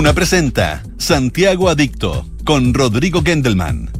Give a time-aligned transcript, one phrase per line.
[0.00, 3.90] Duna presenta Santiago Adicto con Rodrigo Gendelman.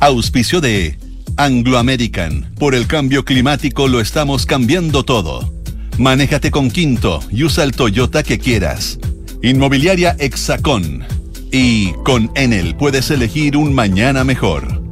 [0.00, 0.96] Auspicio de
[1.36, 2.54] Anglo American.
[2.58, 5.52] Por el cambio climático lo estamos cambiando todo.
[5.98, 8.98] Manéjate con Quinto y usa el Toyota que quieras.
[9.42, 11.04] Inmobiliaria Hexacón.
[11.50, 14.82] Y con Enel puedes elegir un mañana mejor.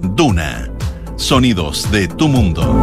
[0.00, 0.70] Duna.
[1.16, 2.82] Sonidos de tu mundo.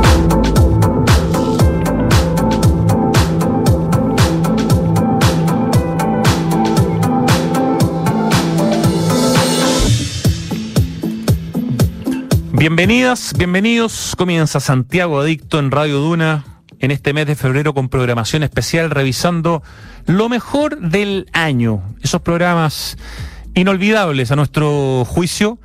[12.68, 14.16] Bienvenidas, bienvenidos.
[14.18, 19.62] Comienza Santiago Adicto en Radio Duna en este mes de febrero con programación especial revisando
[20.08, 21.84] lo mejor del año.
[22.02, 22.98] Esos programas
[23.54, 25.60] inolvidables a nuestro juicio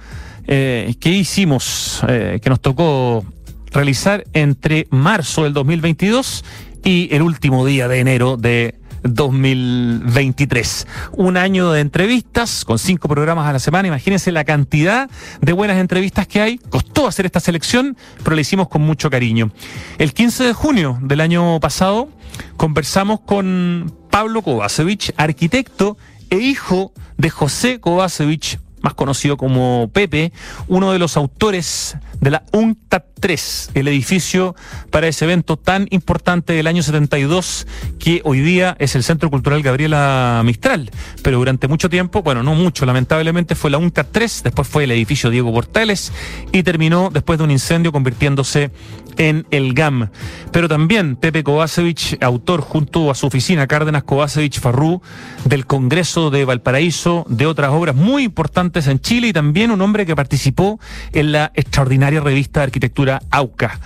[0.46, 3.24] eh, que hicimos, eh, que nos tocó
[3.72, 6.44] realizar entre marzo del 2022
[6.84, 10.86] y el último día de enero de 2023.
[11.12, 13.88] Un año de entrevistas con cinco programas a la semana.
[13.88, 16.58] Imagínense la cantidad de buenas entrevistas que hay.
[16.58, 19.50] Costó hacer esta selección, pero la hicimos con mucho cariño.
[19.98, 22.08] El 15 de junio del año pasado
[22.56, 25.96] conversamos con Pablo Kovacevic, arquitecto
[26.30, 30.32] e hijo de José Kovacevic, más conocido como Pepe,
[30.68, 34.56] uno de los autores de la UNCTAD 3, el edificio
[34.90, 37.66] para ese evento tan importante del año 72
[37.98, 40.90] que hoy día es el Centro Cultural Gabriela Mistral.
[41.22, 44.90] Pero durante mucho tiempo, bueno, no mucho, lamentablemente fue la UNCTAD 3, después fue el
[44.90, 46.12] edificio Diego Portales
[46.52, 48.70] y terminó después de un incendio convirtiéndose
[49.18, 50.10] en el GAM.
[50.52, 55.02] Pero también Pepe Kovacevic, autor junto a su oficina Cárdenas Kovacevic Farrú
[55.44, 60.06] del Congreso de Valparaíso, de otras obras muy importantes en Chile y también un hombre
[60.06, 60.80] que participó
[61.12, 63.80] en la extraordinaria revista de arquitectura AUCA.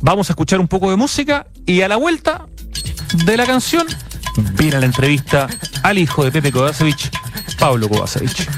[0.00, 2.46] Vamos a escuchar un poco de música y a la vuelta
[3.24, 3.86] de la canción
[4.54, 5.46] viene la entrevista
[5.82, 7.10] al hijo de Pepe Kovacevic,
[7.58, 8.48] Pablo Kovacevic.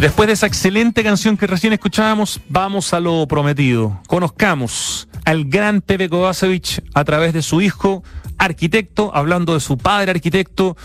[0.00, 4.00] Después de esa excelente canción que recién escuchábamos, vamos a lo prometido.
[4.06, 8.02] Conozcamos al gran Pepe Kovacevic a través de su hijo,
[8.38, 10.76] arquitecto, hablando de su padre arquitecto,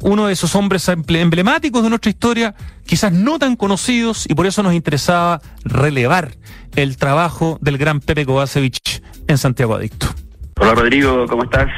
[0.00, 2.54] uno de esos hombres emblemáticos de nuestra historia,
[2.86, 6.32] quizás no tan conocidos, y por eso nos interesaba relevar
[6.74, 10.08] el trabajo del gran Pepe Kovacevic en Santiago Adicto.
[10.58, 11.68] Hola Rodrigo, ¿cómo estás?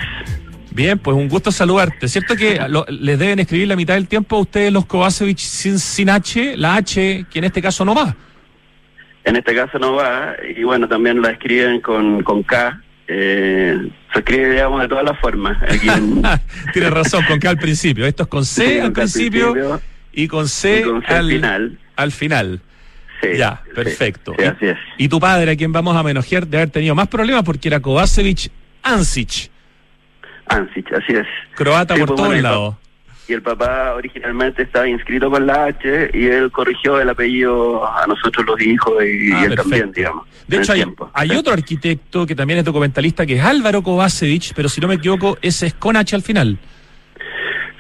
[0.77, 2.07] Bien, pues un gusto saludarte.
[2.07, 6.11] ¿Cierto que les deben escribir la mitad del tiempo a ustedes los Kovacevic sin, sin
[6.11, 8.15] H, la H, que en este caso no va?
[9.25, 12.79] En este caso no va, y bueno, también la escriben con, con K.
[13.09, 15.57] Eh, se escribe, digamos, de todas las formas.
[16.75, 18.05] Tienes razón, con K al principio.
[18.05, 19.81] Esto es con C al, principio,
[20.13, 21.79] y con C, al, final.
[21.97, 22.61] Al final.
[23.23, 24.35] Sí, ya, perfecto.
[24.39, 24.79] Sí, así es.
[24.99, 27.81] Y tu padre, a quien vamos a homenajear, de haber tenido más problemas porque era
[27.81, 28.51] Kovacevic
[28.83, 29.56] Ansic.
[30.49, 31.27] Ansic, así es.
[31.55, 32.75] Croata por pues, todos lados.
[33.29, 38.07] Y el papá originalmente estaba inscrito con la H y él corrigió el apellido a
[38.07, 40.27] nosotros los hijos y, ah, él también, digamos.
[40.47, 40.73] De hecho,
[41.13, 44.95] hay, otro arquitecto que también es documentalista que es Álvaro Kovacevic, pero si no me
[44.95, 46.57] equivoco, ese es con H al final.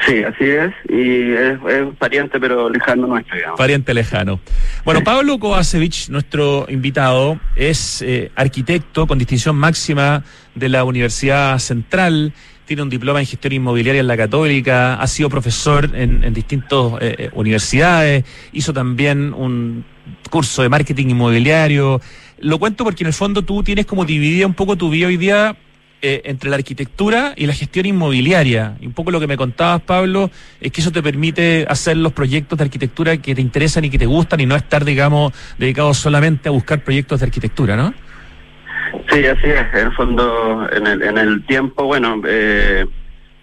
[0.04, 1.58] Sí, así es, y es,
[1.98, 3.58] pariente pero lejano nuestro, digamos.
[3.58, 4.40] Pariente lejano.
[4.84, 10.22] Bueno, Pablo Kovacevic, nuestro invitado, es eh, arquitecto con distinción máxima
[10.54, 12.32] de la Universidad Central,
[12.66, 17.14] tiene un diploma en gestión inmobiliaria en la Católica, ha sido profesor en, distintas eh,
[17.18, 19.84] eh, universidades, hizo también un
[20.30, 22.00] curso de marketing inmobiliario.
[22.40, 25.16] Lo cuento porque en el fondo tú tienes como dividida un poco tu vida hoy
[25.16, 25.56] día
[26.02, 28.76] eh, entre la arquitectura y la gestión inmobiliaria.
[28.80, 30.30] Y un poco lo que me contabas, Pablo,
[30.60, 33.98] es que eso te permite hacer los proyectos de arquitectura que te interesan y que
[33.98, 37.94] te gustan y no estar, digamos, dedicado solamente a buscar proyectos de arquitectura, ¿no?
[39.16, 39.64] Sí, así es.
[39.72, 42.84] En el fondo, en el, en el tiempo, bueno, eh,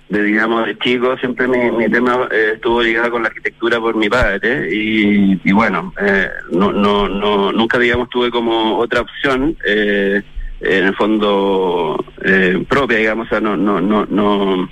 [0.07, 3.95] de digamos de chico, siempre mi, mi tema eh, estuvo ligado con la arquitectura por
[3.95, 9.57] mi padre y, y bueno, eh, no, no, no, nunca digamos tuve como otra opción.
[9.65, 10.21] Eh,
[10.61, 14.69] en el fondo eh, propia, digamos, o sea, no, no, no, no,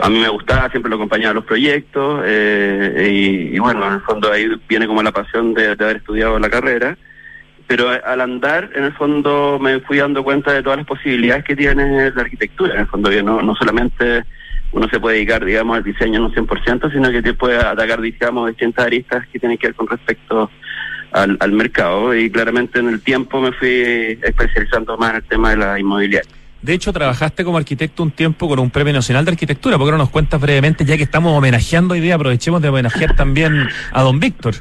[0.00, 4.00] a mí me gustaba, siempre lo acompañaba a los proyectos, eh, y, bueno, en el
[4.00, 6.96] fondo ahí viene como la pasión de haber estudiado la carrera
[7.76, 11.56] pero al andar, en el fondo, me fui dando cuenta de todas las posibilidades que
[11.56, 12.74] tiene la arquitectura.
[12.74, 14.22] En el fondo, que no, no solamente
[14.70, 18.00] uno se puede dedicar, digamos, al diseño en un 100%, sino que te puede atacar,
[18.00, 20.48] digamos, distintas aristas que tienen que ver con respecto
[21.10, 22.14] al, al mercado.
[22.14, 26.30] Y claramente en el tiempo me fui especializando más en el tema de la inmobiliaria.
[26.62, 29.78] De hecho, trabajaste como arquitecto un tiempo con un Premio Nacional de Arquitectura.
[29.78, 33.16] ¿Por qué no nos cuentas brevemente, ya que estamos homenajeando hoy día, aprovechemos de homenajear
[33.16, 34.54] también a don Víctor?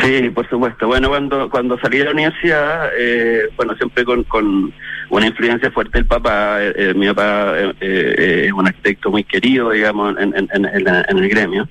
[0.00, 0.86] Sí, por supuesto.
[0.86, 4.72] Bueno, cuando cuando salí de la universidad, eh, bueno, siempre con, con
[5.10, 6.62] una influencia fuerte del papá.
[6.62, 10.88] Eh, eh mi papá eh, eh, es un arquitecto muy querido, digamos, en, en, en,
[10.88, 11.68] en el gremio.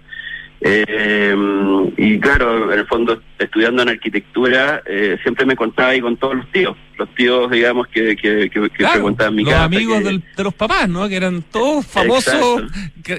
[1.97, 4.83] y claro, en el fondo, estudiando en arquitectura,
[5.23, 6.77] siempre me contaba y con todos los tíos.
[6.99, 11.09] Los tíos, digamos, que, que, que, que frecuentaban mi los amigos de los papás, ¿no?
[11.09, 12.65] Que eran todos famosos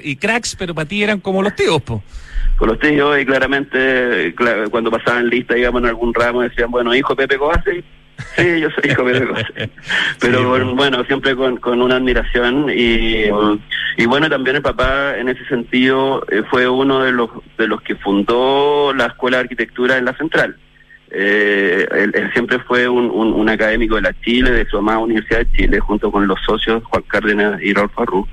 [0.01, 2.01] y cracks, pero para ti eran como los tíos, pues
[2.63, 4.33] con los tíos y claramente
[4.71, 7.83] cuando pasaban lista, digamos, en algún ramo decían, bueno, hijo Pepe Coase,
[8.37, 9.69] sí, yo soy hijo Pepe Coase.
[10.21, 13.25] Pero bueno, siempre con, con una admiración y,
[13.97, 17.81] y bueno, también el papá en ese sentido eh, fue uno de los, de los
[17.81, 20.55] que fundó la Escuela de Arquitectura en la Central.
[21.11, 25.51] Eh, él, siempre fue un, un, académico de la Chile, de su amada Universidad de
[25.51, 28.25] Chile, junto con los socios Juan Cárdenas y Rolf Farru.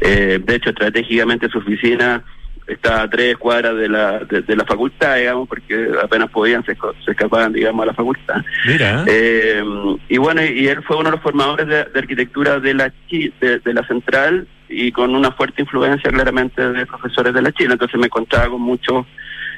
[0.00, 2.24] Eh, de hecho, estratégicamente su oficina
[2.66, 7.52] está a tres cuadras de la, de, la facultad, digamos, porque apenas podían, se, escapaban,
[7.52, 8.42] digamos, a la facultad.
[8.66, 9.04] Mira.
[9.06, 9.62] Eh,
[10.08, 13.74] y bueno, y él fue uno de los formadores de, arquitectura de la, de, de,
[13.74, 17.74] la central y con una fuerte influencia claramente de profesores de la Chile.
[17.74, 19.06] Entonces me encontraba con muchos,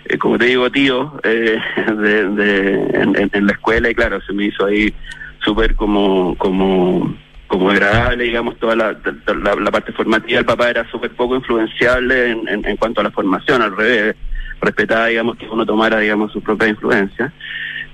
[0.05, 1.59] eh, como te digo, tíos eh,
[1.97, 4.93] de, de, en, en la escuela y claro, se me hizo ahí
[5.41, 6.37] súper como...
[6.37, 10.39] como como agradable, digamos, toda la, la, parte formativa.
[10.39, 14.15] El papá era súper poco influenciable en, en, cuanto a la formación, al revés,
[14.61, 17.33] respetaba, digamos, que uno tomara, digamos, su propia influencia.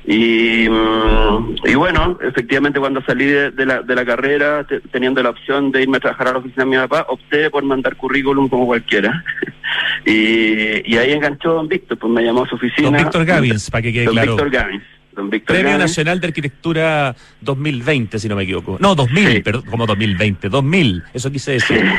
[0.07, 5.71] Y, mm, y bueno, efectivamente cuando salí de, la, de la carrera, teniendo la opción
[5.71, 8.67] de irme a trabajar a la oficina de mi papá, opté por mandar currículum como
[8.67, 9.25] cualquiera.
[10.05, 12.91] y, y ahí enganchó don Víctor, pues me llamó a su oficina.
[12.91, 14.33] Don Víctor Gavins, para que quede don claro.
[14.33, 14.85] Víctor Gavins.
[15.15, 18.77] Premio Nacional de Arquitectura 2020, si no me equivoco.
[18.81, 21.85] No, 2000, perdón, como 2020, 2000, eso quise decir.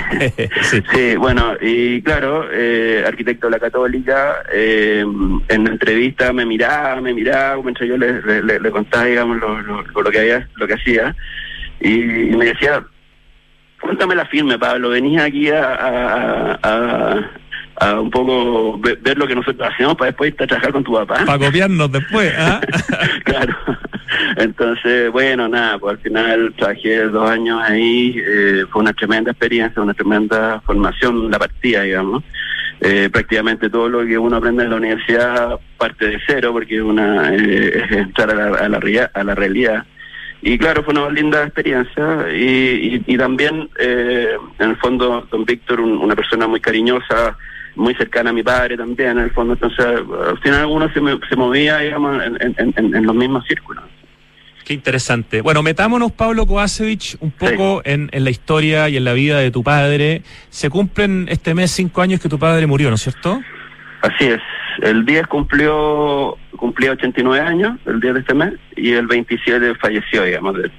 [0.92, 5.06] Sí, bueno, y claro, eh, arquitecto de la Católica, eh,
[5.48, 9.62] en la entrevista me miraba, me miraba, mientras yo le, le, le contaba, digamos, lo,
[9.62, 11.16] lo, lo, que había, lo que hacía,
[11.80, 12.86] y, me decía,
[13.82, 17.32] cuéntame la firme, Pablo, venís aquí a, a, a
[17.78, 20.94] a un poco ver, lo que nosotros hacemos para después irte a trabajar con tu
[20.94, 21.26] papá.
[21.26, 22.62] Para copiarnos después, ¿ah?
[23.26, 23.56] claro.
[24.38, 29.82] Entonces, bueno, nada, pues al final trabajé dos años ahí, eh, fue una tremenda experiencia,
[29.82, 32.24] una tremenda formación, la partida, digamos.
[32.82, 37.34] Eh, prácticamente todo lo que uno aprende en la universidad parte de cero, porque una
[37.34, 39.86] eh, es entrar a la, a la, a la realidad
[40.48, 45.82] y claro, fue una linda experiencia y, y, también, eh, en el fondo, don Víctor,
[45.82, 47.36] una persona muy cariñosa,
[47.76, 51.36] muy cercana a mi padre también, en el fondo, entonces al final uno se, se
[51.36, 53.84] movía, digamos, en, los mismos círculos.
[54.64, 55.42] Qué interesante.
[55.42, 59.52] Bueno, metámonos, Pablo Kovacevic, un poco en, en, la historia y en la vida de
[59.52, 60.24] tu padre.
[60.50, 63.42] Se cumplen este mes cinco años que tu padre murió, ¿no es cierto?
[64.02, 64.42] Así es.
[64.82, 70.24] El 10 cumplió cumplía 89 años, el día de este mes, y el 27 falleció,
[70.24, 70.72] digamos, de,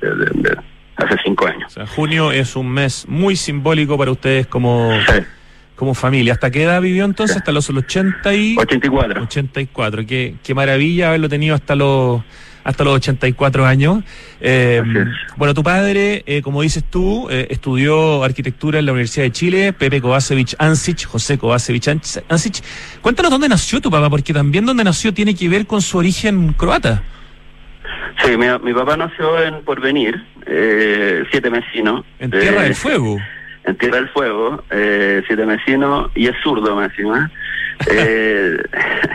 [0.96, 1.66] hace cinco años.
[1.66, 4.90] O sea, junio es un mes muy simbólico para ustedes como,
[5.76, 6.32] como familia.
[6.32, 7.36] ¿Hasta qué edad vivió entonces?
[7.36, 8.56] ¿Hasta los 80 y...
[8.58, 9.22] 84.
[9.22, 10.06] 84.
[10.06, 12.22] Qué, qué maravilla haberlo tenido hasta los
[12.66, 14.02] hasta los 84 años.
[14.40, 14.82] Eh,
[15.36, 19.72] bueno, tu padre, eh, como dices tú, eh, estudió arquitectura en la Universidad de Chile,
[19.72, 21.86] Pepe Kovacevic Ansic, José Kovacevic
[22.28, 22.64] Ansic.
[23.02, 26.54] Cuéntanos dónde nació tu papá, porque también dónde nació tiene que ver con su origen
[26.54, 27.04] croata.
[28.24, 30.16] Sí, mi, mi papá nació en Porvenir,
[31.30, 32.04] siete mesinos.
[32.18, 33.16] En Tierra del Fuego.
[33.66, 37.30] En Tierra del Fuego, siete mesinos, y es zurdo, me encima.
[37.88, 38.56] Eh,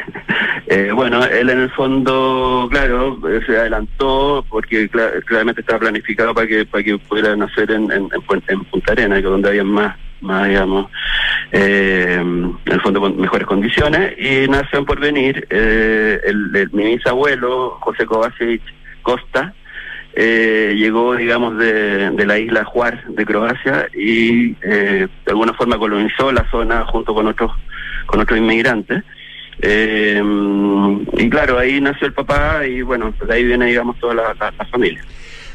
[0.67, 4.89] eh, bueno, él en el fondo, claro, se adelantó porque
[5.25, 8.07] claramente estaba planificado para que para que pudiera nacer en, en,
[8.47, 10.91] en Punta Arenas, donde había más, más digamos,
[11.51, 17.77] eh, en el fondo con mejores condiciones, y nació en Porvenir eh, el, mi bisabuelo,
[17.81, 18.61] José Kovacevic
[19.01, 19.53] Costa,
[20.13, 25.77] eh, llegó, digamos, de, de, la isla Juar de Croacia y eh, de alguna forma
[25.77, 27.51] colonizó la zona junto con otros
[28.05, 29.03] con otros inmigrantes.
[29.61, 30.21] Eh,
[31.17, 34.35] y claro, ahí nació el papá y bueno, de ahí viene, digamos, toda la,
[34.69, 35.01] familia.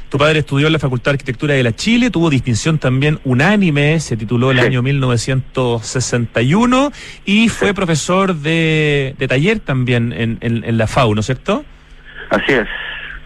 [0.08, 3.98] Tu padre estudió en la Facultad de Arquitectura de la Chile, tuvo distinción también unánime,
[3.98, 6.92] se tituló el año 1961
[7.24, 11.64] y fue profesor de, de, taller también en, en, la FAU, ¿no es cierto?
[12.30, 12.68] Así es.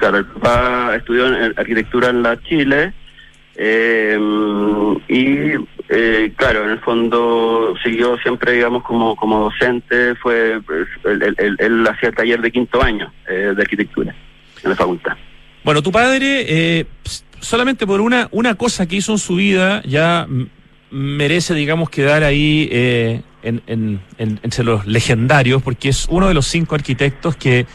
[0.01, 2.95] Claro, el papá estudió en arquitectura en la Chile
[3.55, 4.19] eh,
[5.09, 5.53] y
[5.91, 12.09] eh, claro, en el fondo siguió siempre, digamos, como, como docente, fue pues, él, hacía
[12.09, 14.15] el taller de quinto año eh, de arquitectura
[14.65, 15.19] en la facultad.
[15.63, 16.87] Bueno, tu padre, eh,
[17.41, 20.27] solamente por una, una cosa que hizo en su vida, ya
[20.91, 26.47] merece, digamos, quedar ahí eh, en, en, entre los legendarios, porque es uno de los
[26.47, 27.67] cinco arquitectos que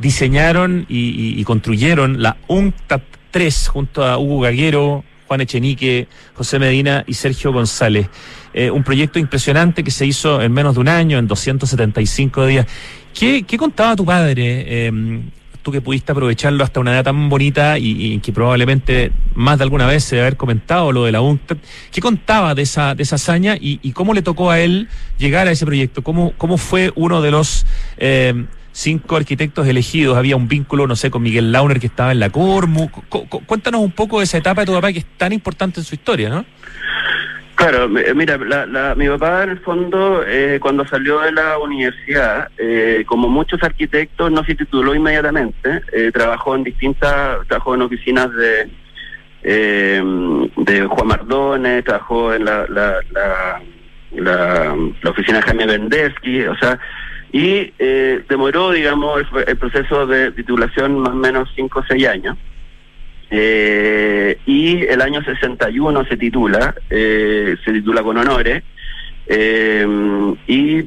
[0.00, 7.04] diseñaron y, y construyeron la UNCTAD 3 junto a Hugo Gaguero, Juan Echenique, José Medina
[7.06, 8.08] y Sergio González.
[8.52, 12.66] Eh, un proyecto impresionante que se hizo en menos de un año, en 275 días.
[13.14, 14.64] ¿Qué, qué contaba tu padre?
[14.66, 15.22] Eh,
[15.62, 19.86] tú que pudiste aprovecharlo hasta una edad tan bonita y, que probablemente más de alguna
[19.86, 21.58] vez se debe haber comentado lo de la UNCTAD.
[21.92, 25.52] ¿Qué contaba de esa, de esa hazaña y, cómo le tocó a él llegar a
[25.52, 26.02] ese proyecto?
[26.02, 27.66] ¿Cómo, cómo fue uno de los
[27.98, 28.46] eh,
[28.80, 32.30] cinco arquitectos elegidos, había un vínculo, no sé, con Miguel Launer que estaba en la
[32.30, 32.88] Cormu.
[33.46, 35.94] Cuéntanos un poco de esa etapa de tu papá que es tan importante en su
[35.94, 36.44] historia, ¿no?
[37.56, 38.38] Claro, mira,
[38.96, 44.32] mi papá en el fondo, eh, cuando salió de la universidad, eh, como muchos arquitectos,
[44.32, 48.70] no se tituló inmediatamente, eh, trabajó en distintas, trabajó en oficinas de,
[49.42, 53.60] de Juan Mardones, trabajó en la, la, la,
[55.02, 56.78] la, oficina de Jaime Vendesky, o sea,
[57.32, 62.36] y eh, demoró, digamos, el, proceso de titulación más o menos 5 o 6 años.
[63.30, 68.64] Eh, y el año 61 se titula, eh, se titula con honores,
[70.48, 70.82] y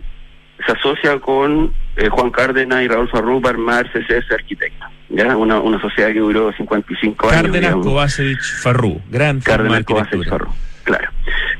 [0.65, 1.73] se asocia con
[2.09, 4.85] Juan Cárdenas y Raúl Farrú para armar CCS Arquitecto.
[5.09, 5.37] ¿ya?
[5.37, 7.41] Una, una sociedad que duró 55 años.
[7.41, 9.85] Cárdenas Kovacevic Farrú, gran Cárdenas
[10.27, 10.51] Farrú,
[10.83, 11.09] claro.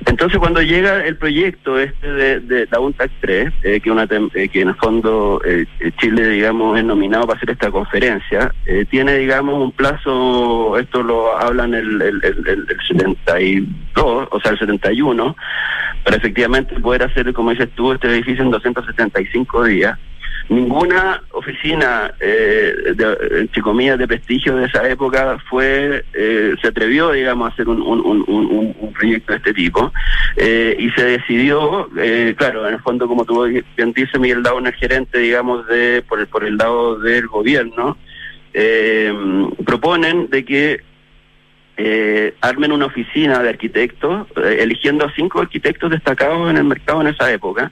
[0.05, 4.61] Entonces, cuando llega el proyecto este de, la UNTAC 3, eh, que, una, eh, que
[4.61, 5.65] en el fondo eh,
[5.97, 8.53] Chile, digamos, es nominado para hacer esta conferencia,
[8.89, 14.59] tiene, digamos, un plazo, esto lo hablan el, el, el, el, 72, o sea, el
[14.59, 15.35] 71,
[16.03, 19.97] para efectivamente poder hacer, como dices tú, este edificio en 275 días
[20.49, 27.49] ninguna oficina, eh, de, entre de prestigio de esa época fue, eh, se atrevió, digamos,
[27.49, 29.91] a hacer un, un, un, un proyecto de este tipo
[30.35, 34.73] eh, y se decidió, eh, claro, en el fondo, como tú bien dices, Miguel Dauner,
[34.75, 37.97] gerente, digamos, de por el, por el lado del gobierno,
[38.53, 39.13] eh,
[39.65, 40.81] proponen de que
[41.75, 47.07] eh, armen una oficina de arquitectos, eligiendo a cinco arquitectos destacados en el mercado en
[47.07, 47.71] esa época,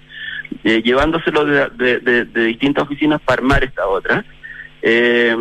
[0.64, 4.26] eh, llevándoselo de, de, distintas oficinas para armar esta otra.
[4.84, 5.36] Eh,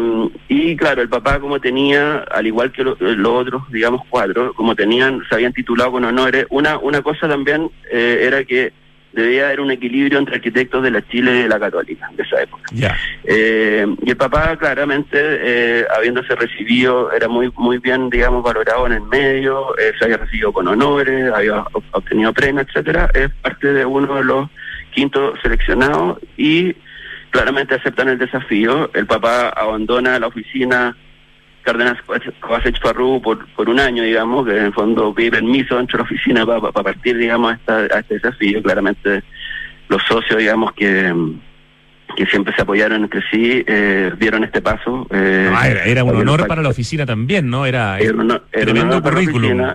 [0.49, 5.23] y claro, el papá como tenía, al igual que los otros, digamos cuatro, como tenían,
[5.29, 8.73] se habían titulado con honores, una, una cosa también era que
[9.13, 12.43] debía haber un equilibrio entre arquitectos de la Chile y de la Católica de esa
[12.43, 12.63] época.
[13.25, 18.93] Eh, y el papá claramente, eh, habiéndose recibido, era muy muy bien, digamos, valorado en
[18.93, 23.85] el medio, eh, se había recibido con honores, había obtenido premios, etcétera, es parte de
[23.85, 24.49] uno de los
[24.91, 26.75] quintos seleccionados y
[27.31, 28.91] claramente aceptan el desafío.
[28.95, 30.97] El papá abandona la oficina
[31.63, 31.99] Cárdenas
[32.41, 36.05] Kovacic Farru por, por un año, digamos, que en el fondo pide permiso dentro de
[36.05, 38.63] la oficina para partir, digamos, a, este desafío.
[38.63, 39.23] Claramente
[39.89, 41.13] los socios, digamos, que,
[42.17, 45.07] que siempre se apoyaron entre sí, eh, dieron este paso.
[45.11, 45.53] Eh,
[45.85, 47.67] era, un honor para la oficina también, ¿no?
[47.67, 49.75] Era, era, un, tremendo currículum.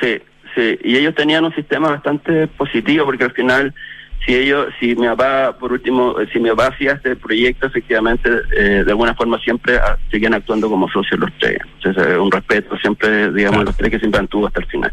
[0.00, 0.20] Sí,
[0.54, 0.78] sí.
[0.84, 3.74] Y ellos tenían un sistema bastante positivo porque al final
[4.24, 8.84] si ellos, si mi papá, por último, si mi papá hacía este proyecto, efectivamente, eh,
[8.84, 11.58] de alguna forma siempre ah, seguían actuando como socios los tres.
[11.82, 14.92] Entonces, un respeto siempre, digamos, los tres que siempre mantuvo hasta el final.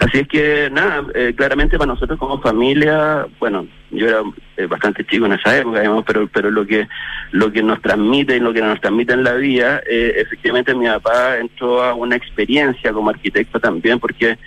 [0.00, 4.22] Así es que, nada, eh, claramente para nosotros como familia, bueno, yo era
[4.56, 6.88] eh, bastante chico en esa época, digamos, pero, pero lo que
[7.32, 11.38] lo que nos transmite y lo que nos transmite en la vida, efectivamente mi papá
[11.38, 14.38] entró a una experiencia como arquitecto también, porque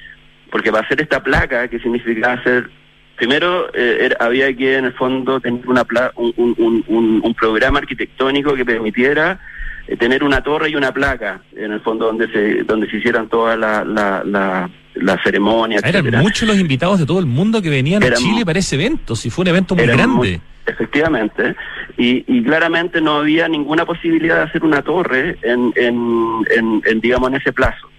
[0.49, 2.69] porque va a hacer esta placa, que significa hacer
[3.17, 5.84] Primero, eh, había que en el fondo tener una
[6.15, 6.84] un,
[7.23, 9.39] un, programa arquitectónico que permitiera
[9.88, 13.27] eh, tener una torre y una placa, en el fondo donde se donde se hicieran
[13.27, 15.84] todas las la, la, ceremonias.
[15.84, 19.15] Eran muchos los invitados de todo el mundo que venían a Chile para ese evento,
[19.15, 20.39] si fue un evento muy grande.
[20.67, 21.56] efectivamente,
[21.97, 26.43] y, y, claramente no había ninguna posibilidad de hacer una torre en, en,
[26.86, 27.89] en digamos, en ese plazo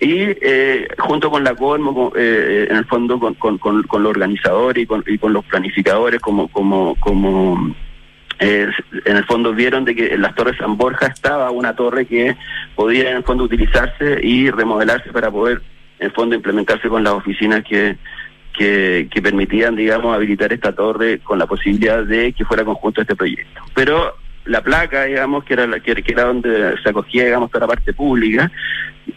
[0.00, 4.82] y eh, junto con la Colmo, eh, en el fondo con, con, con, los organizadores
[4.82, 7.74] y con, y con los planificadores, como, como, como
[8.38, 8.68] eh,
[9.04, 12.36] en el fondo vieron de que en las Torres San Borja estaba una torre que
[12.74, 15.62] podía en el fondo utilizarse y remodelarse para poder
[16.00, 17.96] en el fondo implementarse con las oficinas que,
[18.52, 23.14] que, que permitían, digamos, habilitar esta torre con la posibilidad de que fuera conjunto este
[23.14, 23.62] proyecto.
[23.74, 27.74] Pero la placa, digamos, que era, la, que, era donde se acogía, digamos, toda la
[27.74, 28.50] parte pública,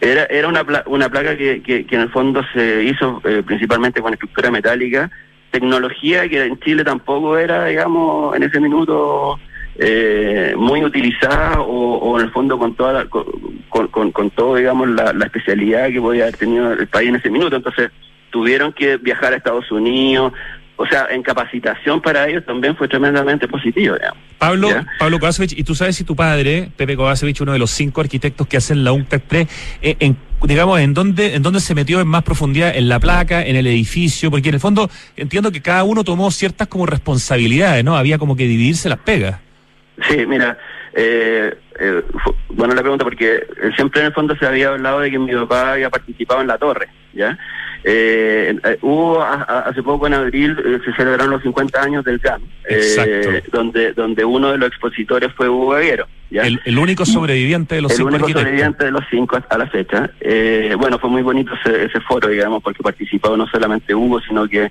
[0.00, 4.12] era, era una, una placa que, que, en el fondo se hizo eh, principalmente con
[4.12, 5.10] estructura metálica,
[5.50, 9.38] tecnología que en Chile tampoco era, digamos, en ese minuto
[9.76, 13.24] eh, muy utilizada o, en el fondo con toda con,
[13.88, 17.30] con, con, todo, digamos, la, la especialidad que podía haber tenido el país en ese
[17.30, 17.56] minuto.
[17.56, 17.90] Entonces
[18.30, 20.32] tuvieron que viajar a Estados Unidos,
[20.78, 23.96] o sea, en capacitación para ellos también fue tremendamente positivo.
[24.38, 24.68] Pablo,
[25.00, 28.46] Pablo Kovacevic, y tú sabes si tu padre, Pepe Kovacevic, uno de los cinco arquitectos
[28.46, 29.48] que hacen la UNCTAD 3,
[29.82, 32.76] eh, en, digamos, ¿en dónde, ¿en dónde se metió en más profundidad?
[32.76, 34.30] ¿En la placa, en el edificio?
[34.30, 37.96] Porque en el fondo entiendo que cada uno tomó ciertas como responsabilidades, ¿no?
[37.96, 39.40] Había como que dividirse las pegas.
[40.08, 40.56] Sí, mira,
[40.94, 42.02] eh, eh,
[42.50, 45.72] bueno la pregunta porque siempre en el fondo se había hablado de que mi papá
[45.72, 47.36] había participado en la torre, ¿ya?
[47.84, 52.42] Eh, eh, hubo hace poco en abril eh, se celebraron los 50 años del CAM,
[52.68, 56.06] eh, donde donde uno de los expositores fue Hugo Aguero.
[56.30, 58.10] El, único sobreviviente de los cinco.
[58.10, 60.10] El único sobreviviente de los cinco a la fecha.
[60.20, 64.70] Eh, bueno, fue muy bonito ese, foro, digamos, porque participó no solamente Hugo, sino que,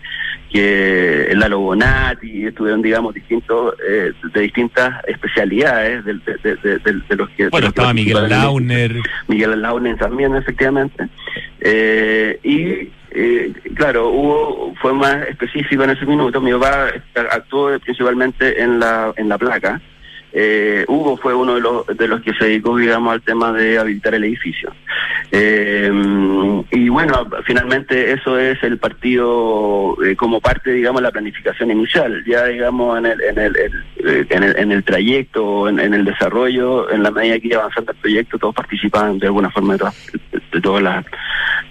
[0.52, 7.50] que Lalo Bonatti, estuvieron, digamos, distintos, eh, de distintas especialidades de, de, los que...
[7.50, 8.96] Bueno, estaba Miguel Launer.
[9.28, 11.08] Miguel Launer también, efectivamente.
[11.60, 16.42] Eh, y eh, claro, hubo, fue más específico en ese minuto.
[16.42, 16.92] Mi papá
[17.32, 19.82] actuó principalmente en la, en la placa.
[20.34, 23.80] Eh, Hugo fue uno de los, de los que se dedicó, digamos, al tema de
[23.80, 24.72] habilitar el edificio.
[25.32, 25.90] Eh,
[26.72, 32.24] y bueno, finalmente eso es el partido eh, como parte, digamos, de la planificación inicial.
[32.26, 33.56] Ya, digamos, en el, en el,
[34.30, 37.94] en el, en el trayecto, en, en, el desarrollo, en la medida que iba avanzando
[37.94, 40.12] el proyecto, todos participaban de alguna forma de todas,
[40.52, 41.06] de todas las,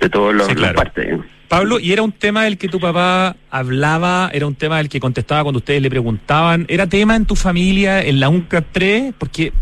[0.07, 1.19] de todas las partes.
[1.49, 4.31] Pablo, ¿y era un tema del que tu papá hablaba?
[4.33, 6.67] ¿Era un tema del que contestaba cuando ustedes le preguntaban?
[6.69, 9.15] ¿Era tema en tu familia, en la UNCA 3?
[9.17, 9.53] Porque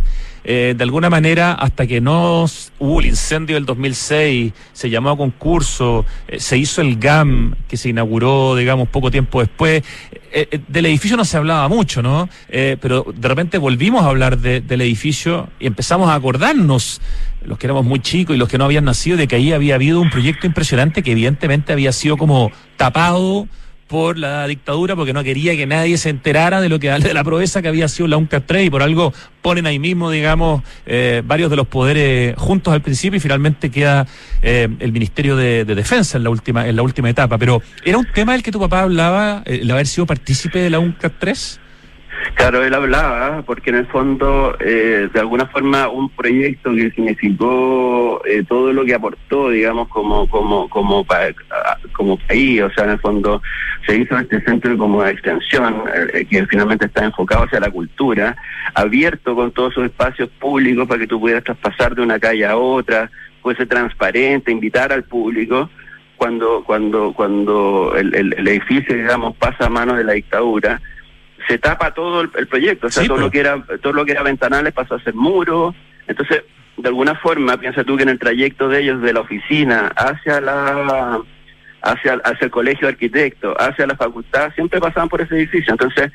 [0.44, 2.44] eh, de alguna manera, hasta que no
[2.78, 7.78] hubo el incendio del 2006, se llamó a concurso, eh, se hizo el GAM, que
[7.78, 9.82] se inauguró, digamos, poco tiempo después.
[10.32, 12.28] Eh, del edificio no se hablaba mucho, ¿no?
[12.48, 17.00] pero de repente volvimos a hablar del edificio y empezamos a acordarnos,
[17.44, 19.76] los que éramos muy chicos y los que no habían nacido, de que ahí había
[19.76, 23.48] habido un proyecto impresionante que evidentemente había sido como tapado
[23.94, 27.22] por la dictadura porque no quería que nadie se enterara de lo que de la
[27.22, 31.22] proeza que había sido la UNCA 3 y por algo ponen ahí mismo, digamos, eh,
[31.24, 34.04] varios de los poderes juntos al principio y finalmente queda
[34.42, 37.38] eh, el Ministerio de, Defensa en la última en la última etapa.
[37.38, 40.80] Pero ¿era un tema del que tu papá hablaba, el haber sido partícipe de la
[40.80, 41.60] UNCA 3?
[42.32, 48.22] Claro, él hablaba, porque en el fondo, eh, de alguna forma, un proyecto que significó
[48.24, 51.06] eh, todo lo que aportó, digamos, como como como
[51.92, 53.42] como país, o sea, en el fondo
[53.86, 55.84] se hizo este centro como de extensión,
[56.14, 58.36] eh, que finalmente está enfocado hacia la cultura,
[58.74, 62.56] abierto con todos sus espacios públicos para que tú pudieras traspasar de una calle a
[62.56, 63.10] otra,
[63.42, 65.68] fuese transparente, invitar al público
[66.16, 70.80] cuando cuando cuando el edificio, digamos, pasa a manos de la dictadura
[71.48, 74.22] se tapa todo el, proyecto, o sea, todo lo que era todo lo que era
[74.22, 75.74] ventanales pasó a ser muro,
[76.06, 76.42] entonces
[76.76, 80.40] de alguna forma piensa tú que en el trayecto de ellos de la oficina hacia
[80.40, 81.20] la
[81.82, 86.10] hacia hacia el colegio de arquitectos, hacia la facultad, siempre pasaban por ese edificio, entonces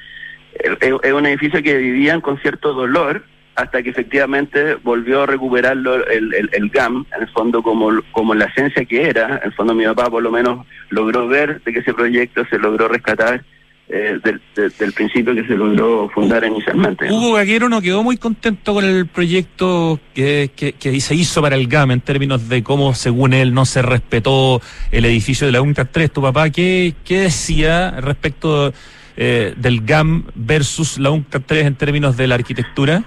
[0.53, 3.23] es un edificio que vivían con cierto dolor
[3.55, 8.33] hasta que efectivamente volvió a recuperarlo el, el, el, GAM, en el fondo como, como
[8.33, 11.73] la esencia que era, en el fondo mi papá por lo menos logró ver de
[11.73, 13.43] que ese proyecto se logró rescatar
[13.91, 17.11] eh, del, principio que se logró fundar inicialmente.
[17.11, 21.67] Hugo Gaguero no quedó muy contento con el proyecto que, que, se hizo para el
[21.67, 25.85] GAM en términos de cómo, según él, no se respetó el edificio de la UNCA
[25.85, 26.11] 3.
[26.11, 28.71] ¿Tu papá qué, qué decía respecto
[29.17, 33.03] eh, del GAM versus la UNCA 3 en términos de la arquitectura?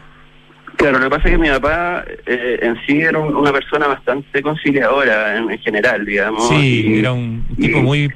[0.75, 4.43] Claro, lo que pasa es que mi papá eh, en sí era una persona bastante
[4.43, 6.49] conciliadora en, general, digamos.
[6.49, 8.11] Sí, era un tipo muy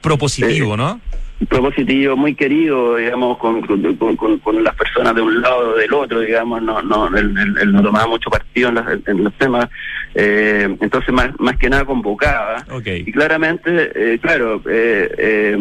[0.00, 1.00] propositivo, ¿no?
[1.46, 6.60] Propositivo, muy querido, digamos, con, con, las personas de un lado o del otro, digamos,
[6.62, 7.32] no, no, él,
[7.72, 8.70] no tomaba mucho partido
[9.06, 9.68] en, los temas,
[10.14, 12.64] eh, entonces más, más que nada convocaba.
[12.84, 15.56] Y claramente, eh, claro, eh,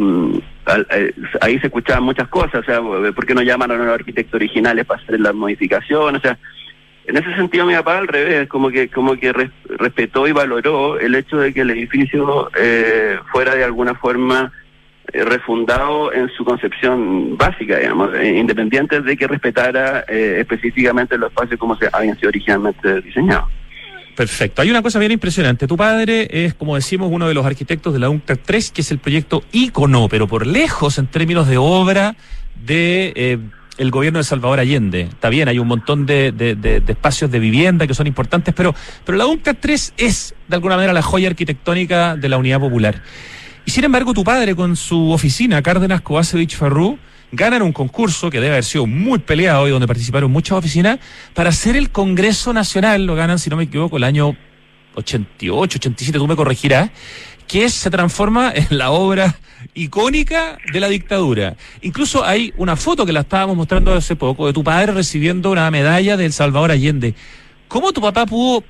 [1.42, 4.84] ahí se escuchaban muchas cosas, o sea, ¿por qué no llamaron a los arquitectos originales
[4.86, 6.20] para hacer las modificaciones?
[6.20, 6.40] O sea,
[7.06, 11.14] en ese sentido mi papá al revés, como que como que respetó y valoró el
[11.14, 12.50] hecho de que el edificio
[13.32, 14.67] fuera de alguna forma eh,
[15.14, 21.60] refundado en su concepción básica, digamos, eh, independiente de que respetara eh, específicamente los espacios
[21.60, 23.50] como se habían sido originalmente diseñados.
[24.16, 24.64] Perfecto.
[24.64, 25.68] Hay una cosa bien impresionante.
[25.68, 28.92] Tu padre es, como decimos, uno de los arquitectos de la UNCTAD 3, que es
[28.92, 32.16] el proyecto ícono, pero por lejos en términos de obra
[32.66, 33.40] de
[33.78, 35.02] el gobierno de Salvador Allende.
[35.02, 38.74] Está bien, hay un montón de, de, espacios de vivienda que son importantes, pero,
[39.06, 43.02] pero la UNCTAD 3 es, de alguna manera, la joya arquitectónica de la Unidad Popular.
[43.68, 46.98] Y sin embargo, tu padre con su oficina, Cárdenas Kovacevic Farrú,
[47.34, 51.00] ganan un concurso que debe haber sido muy peleado y donde participaron muchas oficinas
[51.34, 54.38] para hacer el Congreso Nacional, lo ganan, si no me equivoco, el año
[54.96, 56.92] 88, 87, tú me corregirás,
[57.46, 59.38] que se transforma en la obra
[59.74, 61.58] icónica de la dictadura.
[61.82, 65.70] Incluso hay una foto que la estábamos mostrando hace poco de tu padre recibiendo una
[65.72, 67.16] medalla del Salvador Allende.
[67.68, 68.64] ¿Cómo tu papá pudo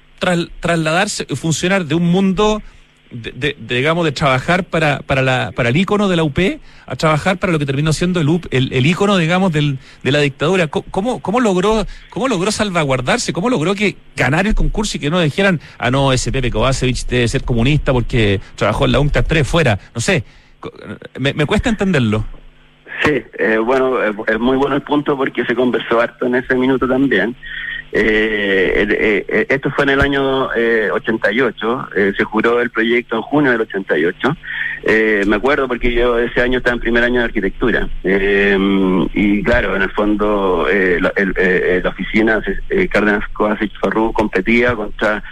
[0.60, 2.63] trasladarse, funcionar de un mundo
[3.12, 6.38] de, digamos, de trabajar para, para, la, para el icono de la UP
[6.86, 10.20] a trabajar para lo que terminó siendo el, el, el icono, digamos, del, de la
[10.20, 10.67] dictadura.
[10.67, 13.34] ¿Cómo, cómo, logró, ¿Cómo logró salvaguardarse?
[13.34, 17.06] ¿Cómo logró que ganar el concurso y que no dijeran, ah, no, ese Pepe Kovacevic
[17.08, 19.80] debe ser comunista porque trabajó en la UNCTAD 3 fuera?
[19.93, 20.24] No sé,
[21.20, 22.26] me, me cuesta entenderlo.
[23.04, 26.88] Sí, eh, bueno, es muy bueno el punto porque se conversó harto en ese minuto
[26.88, 27.36] también.
[27.91, 30.50] Eh, eh, esto fue en el año
[30.93, 34.38] 88, se juró el proyecto en junio del 88.
[35.26, 37.88] me acuerdo porque yo ese año estaba en primer año de arquitectura.
[38.04, 40.67] y claro, en el fondo
[41.00, 42.41] la, oficina
[42.91, 45.23] Cárdenas Kovacic Farru competía contra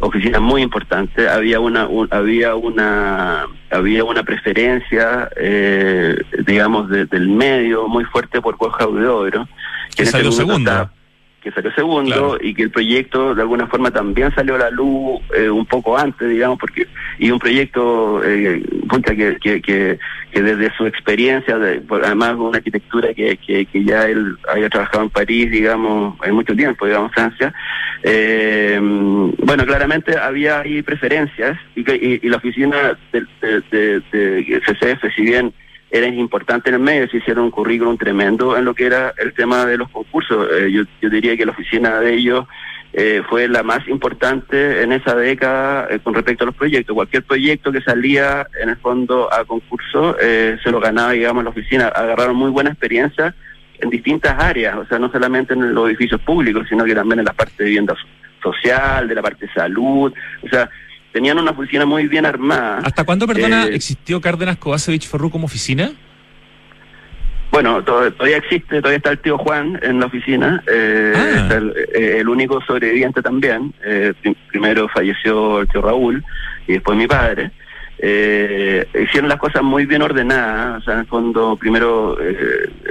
[0.00, 1.28] oficinas muy importantes.
[1.28, 8.86] Había una, había una había una preferencia, eh, digamos, del medio muy fuerte por Borja
[8.86, 9.48] Huidobro.
[9.94, 10.90] Que, salió segundo
[11.40, 15.20] que salió segundo y que el proyecto de alguna forma también salió a la luz
[15.34, 16.86] eh, un poco antes, digamos, porque
[17.18, 18.62] y un proyecto eh,
[19.04, 19.98] que, que, que,
[20.32, 25.04] que, desde su experiencia, de, además una arquitectura que, que, que, ya él había trabajado
[25.04, 27.52] en París, digamos, en mucho tiempo, digamos, Francia,
[28.02, 33.26] eh, bueno, claramente había ahí preferencias y, y, y la oficina de,
[33.70, 35.52] de, de CCF, si bien
[35.90, 39.32] era importante en el medio, se hicieron un currículum tremendo en lo que era el
[39.34, 40.48] tema de los concursos.
[40.52, 42.46] Eh, yo, yo, diría que la oficina de ellos
[42.92, 46.94] eh, fue la más importante en esa década eh, con respecto a los proyectos.
[46.94, 51.88] Cualquier proyecto que salía en el fondo a concurso se lo ganaba, digamos, la oficina.
[51.88, 53.34] Agarraron muy buena experiencia
[53.80, 57.24] en distintas áreas, o sea, no solamente en los edificios públicos, sino que también en
[57.24, 57.96] la parte de vivienda
[58.42, 60.68] social, de la parte de salud, o sea,
[61.12, 62.78] tenían una oficina muy bien armada.
[62.84, 65.92] ¿Hasta cuándo, perdona, eh, existió Cárdenas Kovacevic Ferru como oficina?
[67.50, 71.48] Bueno, todavía existe, todavía está el tío Juan en la oficina, eh, ah.
[71.94, 73.74] eh, el, único sobreviviente también.
[73.84, 74.12] Eh,
[74.48, 76.24] primero falleció el tío Raúl
[76.68, 77.50] y después mi padre.
[78.02, 82.16] Eh, hicieron las cosas muy bien ordenadas, o sea, en el fondo, primero,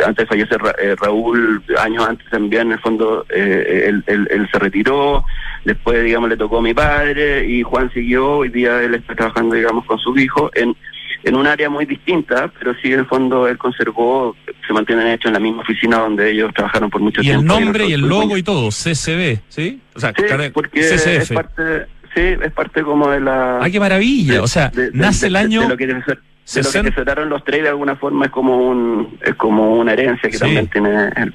[0.06, 0.62] antes de fallecer
[1.02, 5.26] Raúl, años antes también, en el fondo, él, él, se retiró,
[5.65, 9.56] después, digamos, le tocó a mi padre y Juan siguió, hoy día él está trabajando,
[9.56, 10.76] digamos, con su hijo en
[11.24, 15.28] en un área muy distinta, pero sí en el fondo él conservó, se mantienen hechos
[15.28, 17.41] en la misma oficina donde ellos trabajaron por mucho tiempo.
[17.41, 19.82] Y el nombre y, el logo y todo, CCB, ¿sí?
[19.95, 23.60] O sea, sí, porque es parte, sí, es parte como de la...
[23.62, 24.41] ¡Ah, qué maravilla!
[24.41, 25.62] o sea, nace el año...
[25.62, 29.36] De lo que de lo que los tres de alguna forma es como un es
[29.36, 31.34] como una herencia que también tiene él.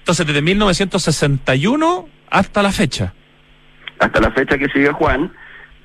[0.00, 3.14] Entonces, desde 1961 hasta la fecha.
[4.00, 5.30] Hasta la fecha que sigue Juan,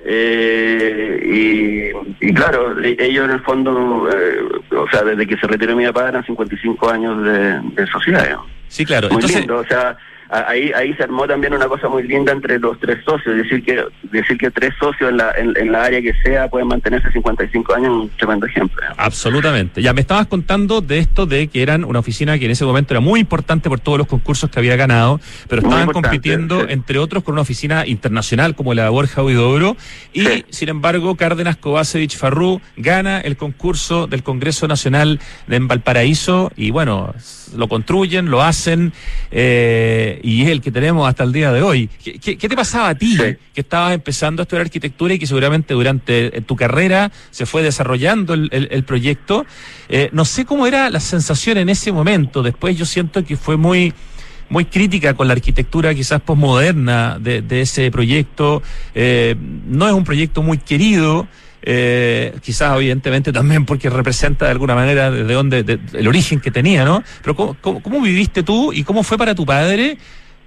[0.04, 4.40] eh, y, claro, ellos en el fondo, eh,
[4.74, 8.38] o sea, desde que se retiró mi papá eran 55 años de, de sociedad.
[8.68, 9.08] Sí, claro.
[9.10, 9.96] Muy lindo, o sea,
[10.30, 13.84] ahí ahí se armó también una cosa muy linda entre los tres socios, decir que
[14.10, 17.86] decir que tres socios en la, en, la área que sea pueden mantenerse 55 años
[17.86, 18.80] es un tremendo ejemplo.
[18.96, 19.82] Absolutamente.
[19.82, 22.94] Ya me estabas contando de esto de que eran una oficina que en ese momento
[22.94, 27.24] era muy importante por todos los concursos que había ganado, pero estaban compitiendo entre otros
[27.24, 29.76] con una oficina internacional como la Borja Huidobro
[30.12, 36.70] y sin embargo Cárdenas Kovacevic Farrú gana el concurso del Congreso Nacional de Valparaíso y
[36.70, 37.14] bueno,
[37.56, 38.92] lo construyen, lo hacen
[39.30, 41.88] eh, y es el que tenemos hasta el día de hoy.
[42.02, 46.36] ¿Qué, te pasaba a ti que estabas empezando a estudiar arquitectura y que seguramente durante
[46.36, 49.46] eh, tu carrera se fue desarrollando el, proyecto?
[49.88, 52.42] Eh, no sé cómo era la sensación en ese momento.
[52.42, 53.92] Después yo siento que fue muy
[54.48, 58.62] muy crítica con la arquitectura quizás posmoderna de, de ese proyecto.
[58.94, 61.28] Eh, no es un proyecto muy querido.
[61.62, 66.84] Eh, quizás evidentemente también porque representa de alguna manera desde donde el origen que tenía,
[66.84, 67.02] ¿no?
[67.22, 69.98] Pero ¿cómo, viviste tú y cómo fue para tu padre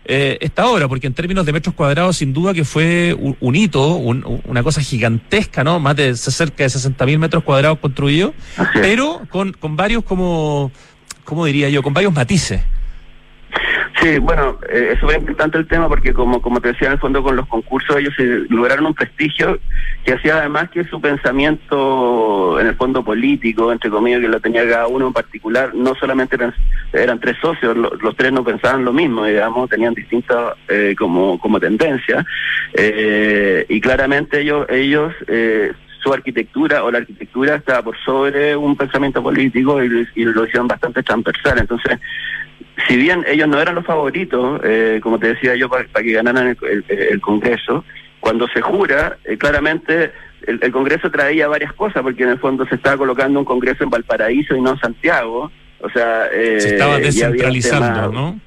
[0.05, 0.87] eh, esta obra?
[0.87, 5.63] Porque en términos de metros cuadrados, sin duda que fue un, hito, una cosa gigantesca,
[5.63, 5.79] ¿no?
[5.79, 8.33] Más de cerca de 60 mil metros cuadrados construidos,
[8.73, 10.71] pero con, con varios como,
[11.23, 11.83] ¿cómo diría yo?
[11.83, 12.61] Con varios matices.
[14.01, 16.99] Sí, bueno, eh, es súper importante el tema porque como, como te decía en el
[16.99, 18.13] fondo con los concursos ellos
[18.49, 19.59] lograron un prestigio
[20.03, 24.67] que hacía además que su pensamiento en el fondo político, entre comillas, que lo tenía
[24.67, 26.37] cada uno en particular, no solamente
[26.91, 31.59] eran, tres socios, los tres no pensaban lo mismo, digamos, tenían distintas eh, como, como
[31.59, 32.25] tendencias
[32.73, 35.71] eh, y claramente ellos, ellos eh,
[36.03, 40.67] su arquitectura o la arquitectura estaba por sobre un pensamiento político y, y lo hicieron
[40.67, 41.59] bastante transversal.
[41.59, 41.99] Entonces,
[42.87, 46.57] si bien ellos no eran los favoritos, eh, como te decía yo, para, que ganaran
[46.89, 47.85] el, Congreso,
[48.19, 50.11] cuando se jura, eh, claramente
[50.47, 53.89] el, Congreso traía varias cosas, porque en el fondo se estaba colocando un Congreso en
[53.89, 55.51] Valparaíso y no en Santiago.
[55.79, 58.39] O sea, eh, se estaba descentralizando, ¿no?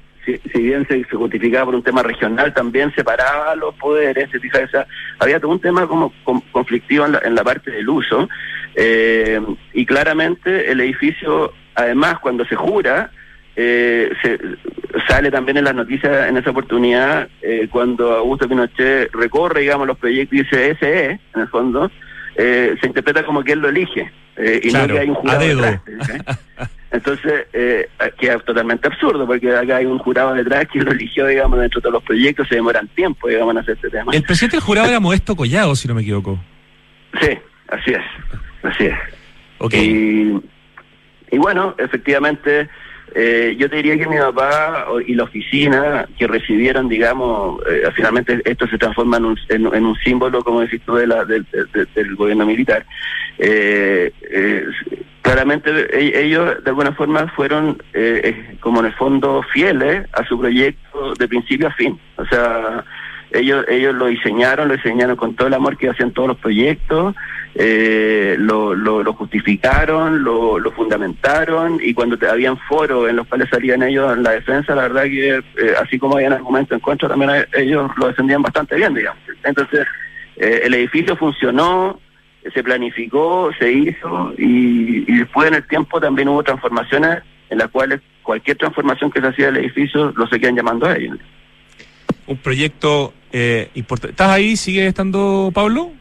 [0.53, 4.29] Si, bien se, justificaba por un tema regional, también separaba los poderes,
[5.19, 6.13] había todo un tema como
[6.51, 8.27] conflictivo en la, en la, parte del uso,
[9.73, 13.09] y claramente el edificio, además, cuando se jura,
[13.55, 14.37] eh, se,
[15.07, 19.97] sale también en las noticias en esa oportunidad eh, cuando Augusto Pinochet recorre, digamos, los
[19.97, 21.91] proyectos y dice ese es, en el fondo,
[22.35, 25.39] eh, se interpreta como que él lo elige eh, y no que hay un jurado
[25.39, 25.81] detrás.
[26.91, 31.59] Entonces, eh, queda totalmente absurdo porque acá hay un jurado detrás que lo eligió, digamos,
[31.59, 34.11] dentro de todos los proyectos, se demoran tiempo, digamos, en hacer este tema.
[34.13, 36.39] El presidente del jurado era Modesto Collado, si no me equivoco.
[37.21, 37.37] Sí,
[37.69, 38.03] así es,
[38.63, 38.95] así es.
[39.59, 40.39] Okay.
[41.31, 42.69] y bueno, efectivamente
[43.15, 48.41] eh, yo te diría que mi papá y la oficina que recibieron, digamos, eh, finalmente
[48.45, 52.45] esto se transforma en un, en, un símbolo, como decís tú, de la, del gobierno
[52.45, 52.85] militar.
[53.39, 54.11] Eh,
[55.27, 57.81] claramente e, ellos de alguna forma fueron
[58.61, 61.99] como en el fondo fieles a su proyecto de principio a fin.
[62.17, 62.83] O sea,
[63.31, 67.13] ellos ellos lo diseñaron, lo diseñaron con todo el amor que hacían todos los proyectos,
[67.55, 73.49] eh, lo, lo, justificaron, lo, lo fundamentaron y cuando te, habían foros en los cuales
[73.49, 77.09] salían ellos en la defensa, la verdad que eh, así como habían argumentos en contra,
[77.09, 79.21] también ellos lo defendían bastante bien, digamos.
[79.43, 79.87] Entonces,
[80.35, 81.99] eh, el edificio funcionó,
[82.53, 88.01] se planificó, se hizo y, después en el tiempo también hubo transformaciones en las cuales
[88.23, 91.17] cualquier transformación que se hacía del edificio lo seguían llamando a ellos
[92.27, 94.11] un proyecto eh, importante.
[94.11, 94.55] ¿Estás ahí?
[94.55, 95.91] ¿Sigue estando Pablo?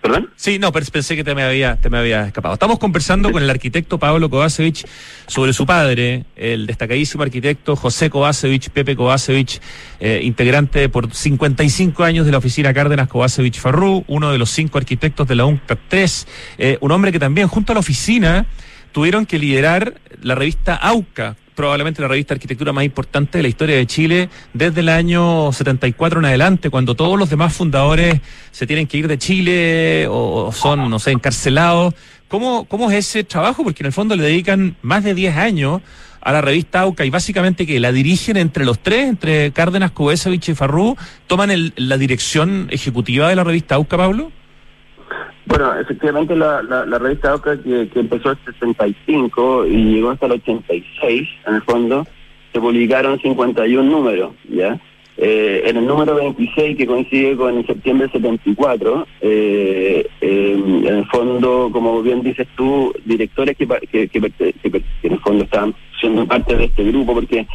[0.00, 0.30] ¿Perdón?
[0.36, 2.54] Sí, no, pensé que te me había, te me había escapado.
[2.54, 4.86] Estamos conversando con el arquitecto Pablo Kovacevic
[5.26, 9.60] sobre su padre, el destacadísimo arquitecto José Kovacevic, Pepe Kovacevic,
[9.98, 14.78] eh, integrante por 55 años de la oficina Cárdenas Kovacevic Farrú, uno de los cinco
[14.78, 16.26] arquitectos de la UNCTAD 3,
[16.58, 18.46] eh, un hombre que también junto a la oficina
[18.92, 23.48] tuvieron que liderar la revista AUCA, probablemente la revista de arquitectura más importante de la
[23.48, 28.20] historia de Chile desde el año 74 en adelante, cuando todos los demás fundadores
[28.52, 31.94] se tienen que ir de Chile o, son, no sé, encarcelados.
[32.28, 33.64] ¿Cómo, ¿Cómo es ese trabajo?
[33.64, 35.82] Porque en el fondo le dedican más de 10 años
[36.20, 40.50] a la revista AUCA y básicamente que la dirigen entre los tres, entre Cárdenas, Cobesevich
[40.50, 44.30] y Farrú, toman la dirección ejecutiva de la revista AUCA, Pablo?
[45.48, 51.28] Bueno, efectivamente la, la, revista OCA que, empezó en 65 y llegó hasta el 86,
[51.46, 52.06] en el fondo,
[52.52, 54.78] se publicaron 51 números, ¿ya?
[55.16, 61.06] Eh, en el número 26, que coincide con el septiembre 74, eh, eh, en el
[61.06, 66.26] fondo, como bien dices tú, directores que, que, que, que en el fondo estaban siendo
[66.26, 67.46] parte de este grupo, porque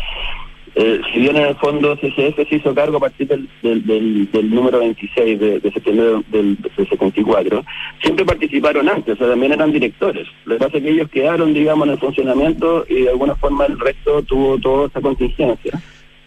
[0.76, 4.50] eh, si bien en el fondo CCF se hizo cargo a partir del, del, del,
[4.50, 7.64] número 26 de, de septiembre del, del, 74,
[8.02, 10.28] siempre participaron antes, o sea, también eran directores.
[10.46, 13.66] Lo que pasa es que ellos quedaron, digamos, en el funcionamiento y de alguna forma
[13.66, 15.80] el resto tuvo toda esa contingencia.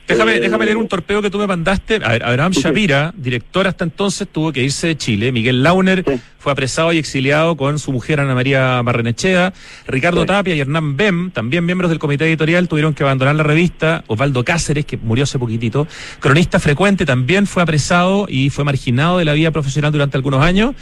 [0.07, 1.97] Déjame, eh, déjame leer un torpeo que tú me mandaste.
[1.97, 5.33] A ver, Abraham Shapira, director hasta entonces, tuvo que irse de Chile.
[5.33, 6.05] Miguel Launer
[6.39, 9.53] fue apresado y exiliado con su mujer Ana María Barrenechea.
[9.89, 14.05] Ricardo Tapia y Hernán Bem, también miembros del comité editorial, tuvieron que abandonar la revista.
[14.07, 15.89] Osvaldo Cáceres, que murió hace poquitito,
[16.21, 20.75] cronista frecuente, también fue apresado y fue marginado de la vida profesional durante algunos años.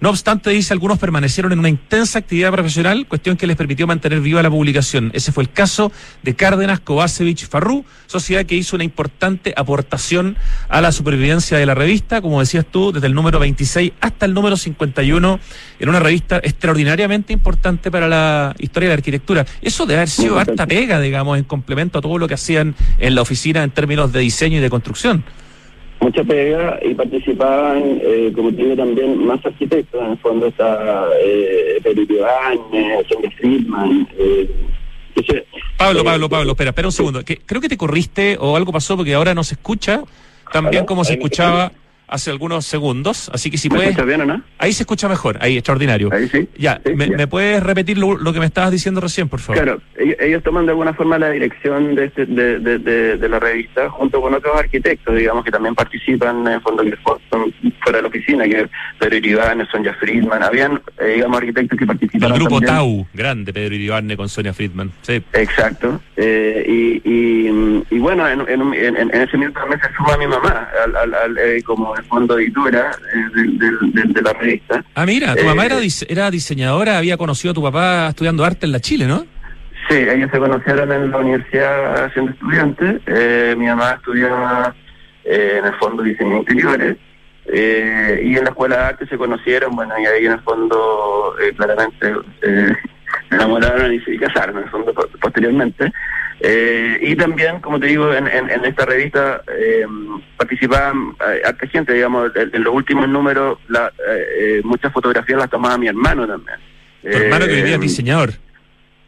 [0.00, 4.20] No obstante, dice, algunos permanecieron en una intensa actividad profesional, cuestión que les permitió mantener
[4.20, 5.10] viva la publicación.
[5.12, 10.38] Ese fue el caso de Cárdenas Kovacevic Farrú, sociedad que hizo una importante aportación
[10.70, 14.32] a la supervivencia de la revista, como decías tú, desde el número 26 hasta el
[14.32, 15.38] número 51,
[15.80, 19.44] en una revista extraordinariamente importante para la historia de la arquitectura.
[19.60, 23.14] Eso debe haber sido harta pega, digamos, en complemento a todo lo que hacían en
[23.14, 25.24] la oficina en términos de diseño y de construcción
[26.00, 30.00] mucha pega y participaban, eh, como te digo, también más arquitectos.
[30.02, 32.26] En el fondo está eh, Pedro
[33.38, 34.08] Friedman.
[34.18, 34.50] Eh,
[35.76, 37.24] Pablo, Pablo, Pablo, espera, espera un segundo.
[37.24, 40.02] Que, creo que te corriste o algo pasó porque ahora no se escucha
[40.52, 41.72] tan bien como se escuchaba
[42.10, 43.96] hace algunos segundos, así que si puedes...
[44.04, 44.42] bien o no?
[44.58, 46.10] Ahí se escucha mejor, ahí, extraordinario.
[46.12, 46.48] Ahí sí.
[46.58, 49.62] Ya, me, puedes repetir lo, que me estabas diciendo recién, por favor?
[49.62, 53.88] Claro, ellos, toman de alguna forma la dirección de, este, de, de, de, la revista,
[53.90, 56.82] junto con otros arquitectos, digamos, que también participan en fondo
[57.30, 58.68] son fuera de la oficina, que
[58.98, 63.74] Pedro Iribarne, Sonia Friedman, habían, eh, digamos, arquitectos que participaron El grupo TAU, grande Pedro
[63.74, 65.22] Iribarne con Sonia Friedman, sí.
[65.32, 70.26] Exacto, eh, y, y, y, bueno, en, en, en, ese mismo también se suma mi
[70.26, 73.58] mamá, al, al, eh, como fondo editora eh,
[74.12, 74.84] de, la revista.
[74.94, 78.66] Ah, mira, tu mamá era, eh, era diseñadora, había conocido a tu papá estudiando arte
[78.66, 79.26] en la Chile, ¿no?
[79.88, 83.00] Sí, ellos se conocieron en la universidad siendo estudiantes.
[83.06, 84.74] Eh, mi mamá estudiaba
[85.24, 86.96] en el fondo diseño interiores.
[87.52, 92.14] y en la escuela de arte se conocieron, bueno, y ahí en el fondo claramente
[93.28, 95.92] se enamoraron y se casaron, en el fondo posteriormente.
[96.42, 99.84] Eh, y también, como te digo, en, en, esta revista eh,
[100.38, 105.76] participaban eh, harta gente, digamos, en, los últimos números, la, eh, muchas fotografías las tomaba
[105.76, 106.56] mi hermano también.
[107.02, 108.30] ¿Tu hermano que vivía diseñador?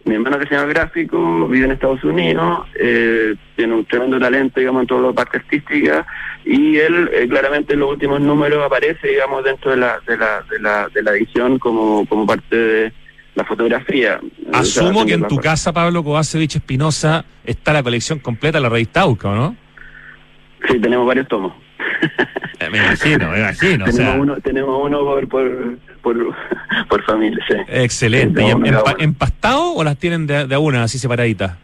[0.04, 4.86] Mi hermano es diseñador gráfico, vive en Estados Unidos, tiene un tremendo talento, digamos, en
[4.88, 6.04] toda la parte artística,
[6.44, 10.58] y él claramente en los últimos números aparece, digamos, dentro de la, de la, de
[10.58, 12.92] la, de la edición como, como parte de
[13.34, 14.20] la fotografía.
[14.52, 19.02] Asumo que en tu casa, Pablo Kovacevic Espinosa, está la colección completa de la revista
[19.02, 19.56] AUCA, ¿no?
[20.68, 21.52] Sí, tenemos varios tomos.
[22.60, 23.84] Eh, me imagino, me imagino.
[23.86, 25.28] tenemos, uno, tenemos uno por,
[26.00, 26.36] por,
[26.88, 27.56] por, familia, sí.
[27.66, 28.40] Excelente.
[28.44, 31.56] ¿Y empastado o las tienen de, de una, así separaditas?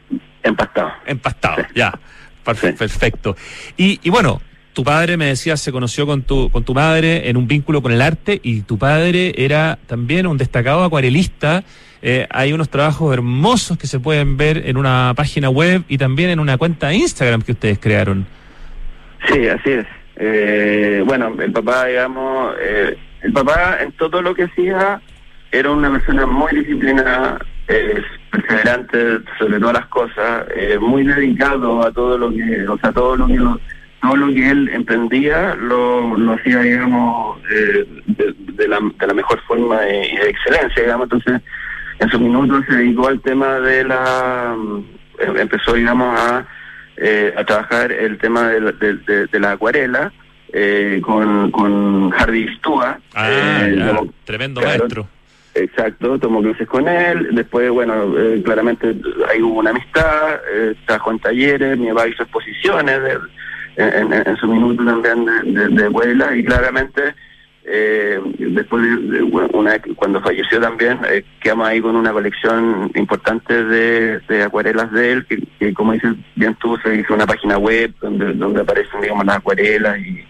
[0.42, 0.90] Empastado.
[1.06, 1.92] Empastado, ya.
[2.44, 3.36] Perfecto.
[3.76, 4.40] Y, y bueno,
[4.78, 7.90] tu padre, me decía, se conoció con tu, con tu madre en un vínculo con
[7.90, 11.64] el arte y tu padre era también un destacado acuarelista.
[12.00, 16.30] Eh, hay unos trabajos hermosos que se pueden ver en una página web y también
[16.30, 18.24] en una cuenta de Instagram que ustedes crearon.
[19.26, 19.86] Sí, así es.
[20.14, 25.02] Eh, bueno, el papá, digamos, eh, el papá en todo lo que hacía
[25.50, 30.46] era una persona muy disciplinada, perseverante sobre todas las cosas,
[30.80, 33.40] muy dedicado a todo lo que, o sea, todo lo que
[34.01, 39.40] todo lo que él emprendía lo, lo hacía, digamos, eh, de, la, de la mejor
[39.42, 41.05] forma y de, excelencia, digamos.
[41.11, 41.40] Entonces,
[41.99, 44.55] en sus minutos se dedicó al tema de la.
[45.20, 46.46] Em, empezó, digamos, a,
[46.96, 50.12] eh, a trabajar el tema de, de, la acuarela.
[50.53, 52.99] eh, con, con Hardy Stua.
[53.14, 55.09] Ah, eh, ya, tremendo claro, maestro.
[55.55, 57.28] Exacto, tomó clases con él.
[57.32, 58.94] Después, bueno, eh, claramente
[59.28, 60.36] ahí hubo una amistad.
[60.55, 63.18] Eh, trabajó en talleres, papá hizo exposiciones de-
[63.78, 65.24] en, en- su minuto también
[65.54, 66.36] de, de, abuela.
[66.36, 67.14] Y claramente,
[67.64, 74.42] eh, después de, una cuando falleció también, eh, quedamos ahí con una colección importante de,
[74.42, 78.62] acuarelas de él, que, como dices bien tú, se hizo una página web donde, donde
[78.62, 80.24] aparecen, digamos, las acuarelas y,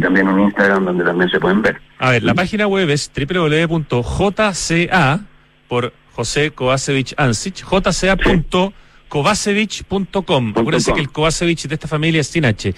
[0.00, 1.80] también un Instagram donde también se pueden ver.
[1.98, 5.18] A ver, la página web es www.jca
[5.66, 7.64] por José Kovacevic Ansich,
[9.10, 10.52] jca.kovacevic.com.
[10.56, 12.72] Acuérdense que el Kovacevic de esta familia es sin H.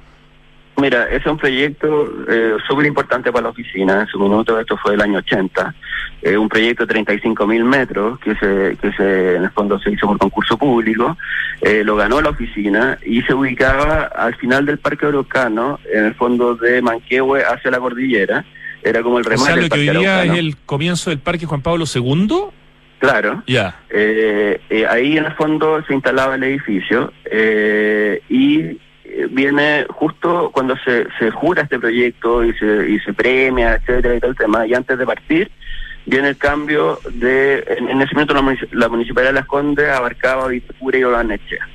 [0.80, 4.02] Mira, ese es un proyecto eh, súper importante para la oficina.
[4.02, 5.74] En su minuto, esto fue el año 80.
[6.22, 9.92] Eh, un proyecto de 35 mil metros que se, que se, en el fondo se
[9.92, 11.18] hizo por concurso público.
[11.62, 16.14] Eh, lo ganó la oficina y se ubicaba al final del Parque Araucano, en el
[16.14, 18.46] fondo de Manquehue hacia la cordillera.
[18.84, 21.20] Era como el O remate sea, del lo que hoy día es el comienzo del
[21.20, 22.52] Parque Juan Pablo II.
[23.00, 23.44] Claro.
[23.48, 23.80] Ya.
[23.90, 28.80] Eh, eh, ahí en el fondo se instalaba el edificio eh, y
[29.30, 34.20] viene justo cuando se, se jura este proyecto y se, y se premia, etcétera, y
[34.20, 35.52] todo el tema, y antes de partir
[36.08, 40.98] viene el cambio de, en, ese momento la, la Municipalidad de Las Condes abarcaba Vitacura
[40.98, 41.68] y Olanechea.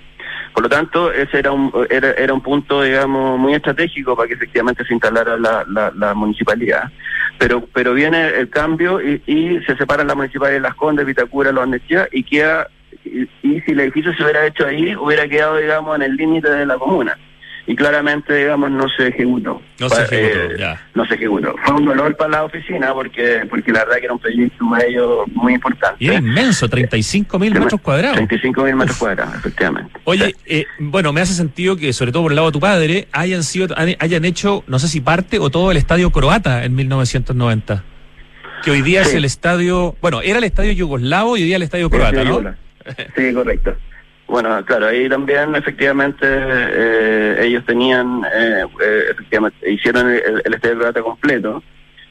[0.55, 4.35] Por lo tanto, ese era un, era, era un punto, digamos, muy estratégico para que
[4.35, 6.91] efectivamente se instalara la, la, municipalidad.
[7.39, 11.53] Pero pero viene el cambio y, y se separan la municipalidad de Las Condes, Vitacura,
[11.53, 12.69] Los Nechea y queda,
[13.05, 16.51] y, y si el edificio se hubiera hecho ahí, hubiera quedado, digamos, en el límite
[16.51, 17.17] de la comuna.
[17.65, 19.63] Y claramente, digamos, no se ejecutó.
[19.79, 20.89] No se ejecutó, eh, ya.
[20.95, 21.55] No se ejecutó.
[21.65, 25.29] Fue un dolor para la oficina porque porque la verdad que era un proyecto ellos
[25.33, 25.97] muy importante.
[26.01, 28.17] Y era inmenso, 35 mil metros cuadrados.
[28.17, 29.93] 35 mil metros cuadrados, efectivamente.
[30.05, 33.07] Oye, eh, bueno, me hace sentido que, sobre todo por el lado de tu padre,
[33.13, 37.85] hayan sido, hayan hecho, no sé si parte o todo el estadio croata en 1990.
[38.65, 41.63] Que hoy día es el estadio, bueno, era el estadio yugoslavo y hoy día el
[41.63, 42.55] estadio croata, ¿no?
[43.17, 43.75] Sí, correcto.
[44.29, 50.79] Bueno, claro, ahí también efectivamente eh, ellos tenían, eh, eh, efectivamente, hicieron el, el estadio
[50.79, 51.63] croata completo,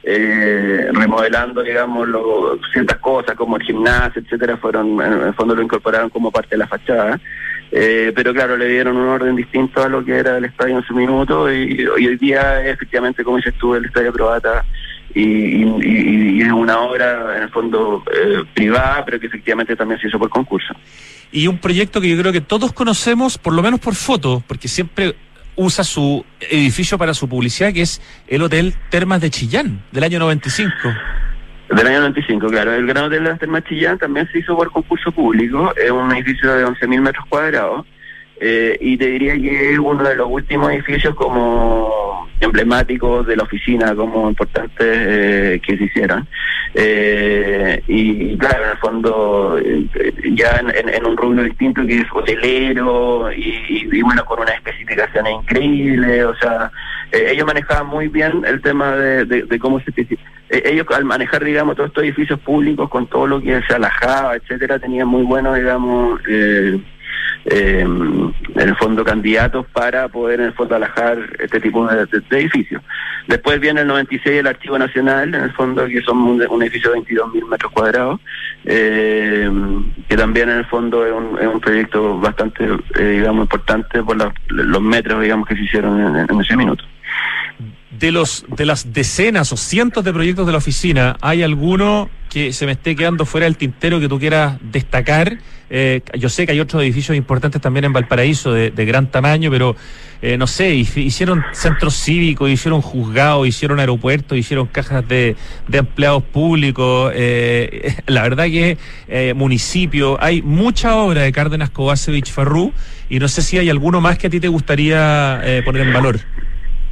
[0.04, 5.64] eh, remodelando, digamos, lo- ciertas cosas como el gimnasio, etcétera, fueron, en el fondo lo
[5.64, 7.20] incorporaron como parte de la fachada.
[7.72, 10.84] Eh, pero claro, le dieron un orden distinto a lo que era el estadio en
[10.84, 14.66] su minuto y, y hoy día efectivamente, como dices tú, el estadio croata
[15.16, 20.08] y, y- es una obra en el fondo eh, privada, pero que efectivamente también se
[20.08, 20.74] hizo por concurso.
[21.32, 24.68] Y un proyecto que yo creo que todos conocemos, por lo menos por foto, porque
[24.68, 25.16] siempre
[25.56, 30.20] usa su edificio para su publicidad, que es el Hotel Termas de Chillán, del año
[30.20, 30.72] 95.
[31.70, 32.74] Del año 95, claro.
[32.74, 35.74] El Gran Hotel de las Termas Chillán también se hizo por concurso público.
[35.78, 37.86] Es un edificio de 11.000 metros cuadrados.
[38.42, 43.44] Eh, y te diría que es uno de los últimos edificios como emblemáticos de la
[43.44, 46.28] oficina, como importantes eh, que se hicieron.
[46.74, 49.86] Eh, y, claro, en el fondo, eh,
[50.34, 54.40] ya en, en- en un rubro distinto que es hotelero y, y- y bueno, con
[54.40, 56.26] unas especificaciones increíbles.
[56.26, 56.72] O sea,
[57.12, 59.92] eh, ellos manejaban muy bien el tema de, de- de cómo se
[60.50, 64.80] ellos al manejar digamos todos estos edificios públicos con todo lo que se alajaba etcétera
[64.80, 66.78] tenían muy buenos digamos eh,
[67.46, 72.22] eh, en el fondo candidatos para poder en el fondo alajar este tipo de, de-
[72.38, 72.82] edificios.
[73.28, 76.98] Después viene el 96 el Archivo Nacional, en el fondo que son un, edificio de
[76.98, 78.20] 22 mil metros cuadrados,
[78.66, 79.50] eh,
[80.08, 82.68] que también en el fondo es un, es un proyecto bastante,
[83.00, 84.18] eh, digamos, importante por
[84.50, 86.84] los metros, digamos, que se hicieron en, en ese minuto.
[87.92, 92.54] De los de las decenas o cientos de proyectos de la oficina, ¿hay alguno que
[92.54, 95.38] se me esté quedando fuera del tintero que tú quieras destacar?
[95.74, 99.78] Eh, yo sé que hay otros edificios importantes también en Valparaíso de, gran tamaño, pero
[100.22, 105.38] eh, no sé, hicieron centros cívicos, hicieron juzgados, hicieron aeropuertos, hicieron cajas de,
[105.72, 107.14] empleados públicos.
[107.16, 108.78] Eh, la verdad que
[109.34, 112.74] municipio, hay mucha obra de Cárdenas Kovacevic Farrú
[113.10, 116.20] y no sé si hay alguno más que a ti te gustaría poner en valor.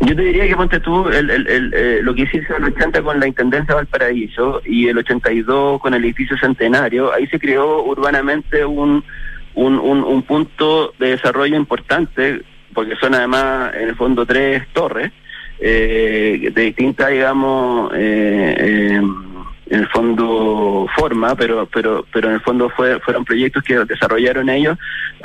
[0.01, 3.01] Yo te diría que ponte tú el, el, eh, lo que hiciste en el 80
[3.01, 7.83] con la Intendencia de Valparaíso y el 82 con el edificio Centenario, ahí se creó
[7.83, 9.03] urbanamente un,
[9.55, 12.41] un, un, punto de desarrollo importante,
[12.73, 15.11] porque son además en el fondo tres torres,
[15.59, 19.01] eh, de distintas, digamos, eh, eh
[19.69, 24.49] en el fondo forma, pero pero pero en el fondo fue, fueron proyectos que desarrollaron
[24.49, 24.77] ellos,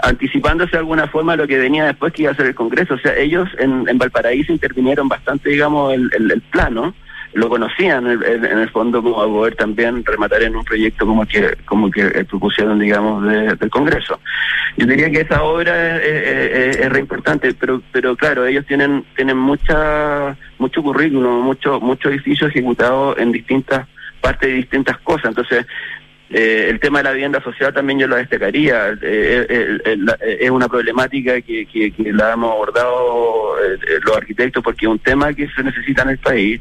[0.02, 2.94] anticipándose de alguna forma lo que venía después que iba a ser el Congreso.
[2.94, 6.94] O sea, ellos en, en Valparaíso intervinieron bastante, digamos, el, el, plano,
[7.32, 11.56] lo conocían en, el fondo como a poder también rematar en un proyecto como que
[11.64, 14.20] como que propusieron, digamos, del Congreso.
[14.76, 19.38] Yo diría que esa obra es, es, re importante, pero pero claro, ellos tienen tienen
[19.38, 23.88] mucha mucho currículum, mucho mucho edificio ejecutado en distintas
[24.24, 25.26] parte de distintas cosas.
[25.26, 25.66] Entonces,
[26.30, 28.96] eh, el tema de la vivienda social también yo lo destacaría.
[29.02, 29.78] Eh,
[30.40, 35.34] es una problemática que, que, la hemos abordado eh, los arquitectos porque es un tema
[35.34, 36.60] que se necesita en el país.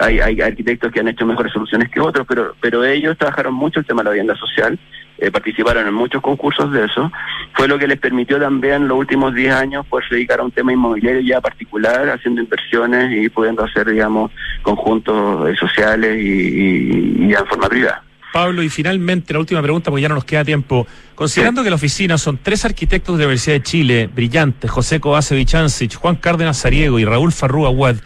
[0.00, 3.80] hay, hay arquitectos que han hecho mejores soluciones que otros, pero, pero ellos trabajaron mucho
[3.80, 4.78] el tema de la vivienda social
[5.18, 7.10] eh, participaron en muchos concursos de eso,
[7.54, 10.72] fue lo que les permitió también los últimos 10 años pues dedicar a un tema
[10.72, 14.30] inmobiliario ya particular, haciendo inversiones y pudiendo hacer, digamos,
[14.62, 18.02] conjuntos eh, sociales y, ya en forma privada.
[18.32, 20.86] Pablo, y finalmente la última pregunta, porque ya no nos queda tiempo.
[21.14, 25.94] Considerando que la oficina son tres arquitectos de la Universidad de Chile, brillantes, José Kovacevic
[25.94, 27.96] Juan Cárdenas Sariego y Raúl Farrú Aguad,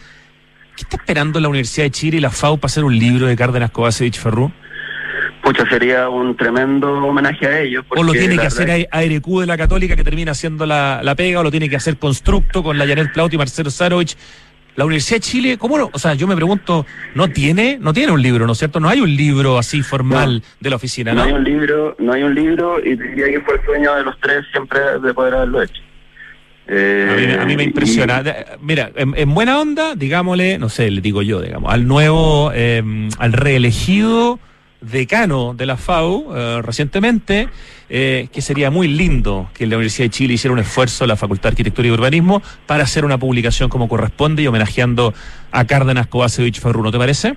[0.77, 3.35] ¿qué está esperando la Universidad de Chile y la FAU para hacer un libro de
[3.35, 4.53] Cárdenas Kovacevic Farrú?
[5.41, 7.83] Pucha, sería un tremendo homenaje a ellos.
[7.89, 11.43] O lo tiene que hacer ARQ de la Católica, que termina haciendo la, pega, o
[11.43, 14.15] lo tiene que hacer Constructo con la Janet Plaut y Marcelo Sarovich.
[14.75, 15.89] La Universidad de Chile, ¿cómo no?
[15.91, 18.79] O sea, yo me pregunto, ¿no tiene no tiene un libro, ¿no es cierto?
[18.79, 21.19] No hay un libro así formal de la oficina, ¿no?
[21.19, 24.03] No hay un libro, no hay un libro, y diría que fue el sueño de
[24.03, 25.81] los tres siempre de poder haberlo hecho.
[26.69, 28.23] a, mí, me eh, impresiona.
[28.61, 32.81] Mira, en, buena onda, digámosle, no sé, le digo yo, digamos, al nuevo, eh,
[33.17, 34.39] al reelegido
[34.81, 37.49] decano de la FAU eh, recientemente,
[37.89, 41.43] eh, que sería muy lindo que la Universidad de Chile hiciera un esfuerzo, la Facultad
[41.43, 45.13] de Arquitectura y Urbanismo, para hacer una publicación como corresponde y homenajeando
[45.51, 47.35] a Cárdenas Kovacevic Ferru, ¿no te parece?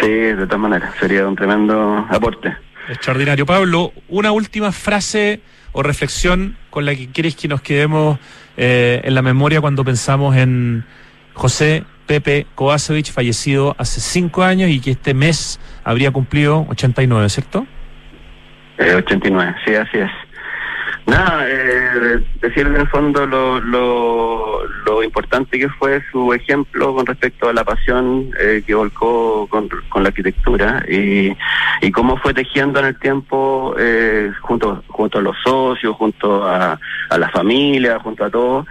[0.00, 2.54] Sí, de todas maneras, sería un tremendo aporte.
[2.88, 3.44] Extraordinario.
[3.44, 5.40] Pablo, una última frase
[5.72, 8.18] o reflexión con la que quieres que nos quedemos
[8.56, 10.84] eh, en la memoria cuando pensamos en
[11.34, 17.66] José Pepe Kovacevic, fallecido hace cinco años y que este mes habría cumplido 89, ¿cierto?
[18.78, 20.10] Eh, 89, sí, así es.
[21.06, 27.48] Nada, eh, decir en el fondo lo, lo, importante que fue su ejemplo con respecto
[27.48, 29.70] a la pasión eh, que volcó con,
[30.02, 31.34] la arquitectura y,
[31.92, 36.78] cómo fue tejiendo en el tiempo eh, junto, junto a los socios, junto a,
[37.08, 38.66] a la familia, junto a todos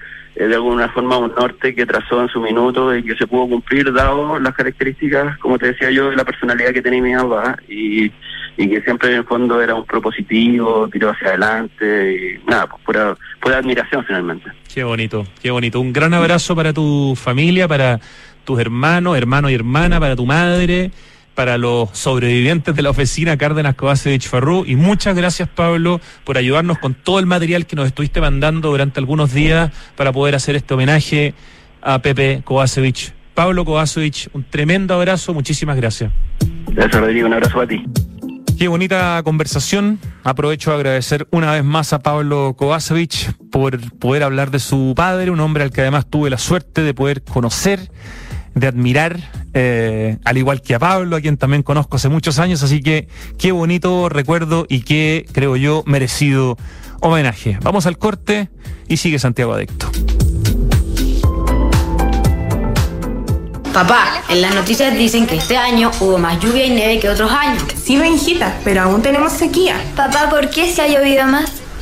[0.45, 3.91] de alguna forma un norte que trazó en su minuto y que se pudo cumplir
[3.91, 8.11] dado las características, como te decía yo, de la personalidad que tenía mi papá y,
[8.57, 12.81] y que siempre en el fondo era un propositivo, tiró hacia adelante y nada, pues
[12.83, 14.51] pura, pura admiración finalmente.
[14.73, 15.79] Qué bonito, qué bonito.
[15.79, 17.99] Un gran abrazo para tu familia, para
[18.45, 20.91] tus hermanos, hermano y hermana, para tu madre
[21.37, 24.63] para los sobrevivientes de la oficina Cárdenas Kovacevic Farrú.
[24.65, 28.99] Y muchas gracias, Pablo, por ayudarnos con todo el material que nos estuviste mandando durante
[28.99, 31.35] algunos días para poder hacer este homenaje
[31.83, 33.13] a Pepe Kovacevic.
[33.35, 36.11] Pablo Kovacevic, un tremendo abrazo, muchísimas gracias.
[36.69, 37.85] Gracias, Rodrigo, un abrazo a ti.
[38.57, 39.99] Qué bonita conversación.
[40.23, 45.29] Aprovecho a agradecer una vez más a Pablo Kovacevic por poder hablar de su padre,
[45.29, 47.91] un hombre al que además tuve la suerte de poder conocer
[48.59, 49.17] de admirar,
[49.53, 53.07] eh, al igual que a Pablo, a quien también conozco hace muchos años, así que
[53.37, 56.57] qué bonito recuerdo y qué, creo yo, merecido
[57.01, 57.57] homenaje.
[57.61, 58.49] Vamos al corte
[58.87, 59.89] y sigue Santiago Adicto.
[63.73, 67.31] Papá, en las noticias dicen que este año hubo más lluvia y nieve que otros
[67.31, 67.63] años.
[67.75, 69.75] Sí, Benjita, pero aún tenemos sequía.
[69.95, 71.61] Papá, ¿por qué se ha llovido más?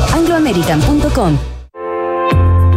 [0.00, 1.53] angloamerican.com.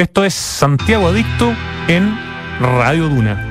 [0.00, 1.54] Esto es Santiago Adicto
[1.86, 2.18] en
[2.58, 3.49] Radio Duna.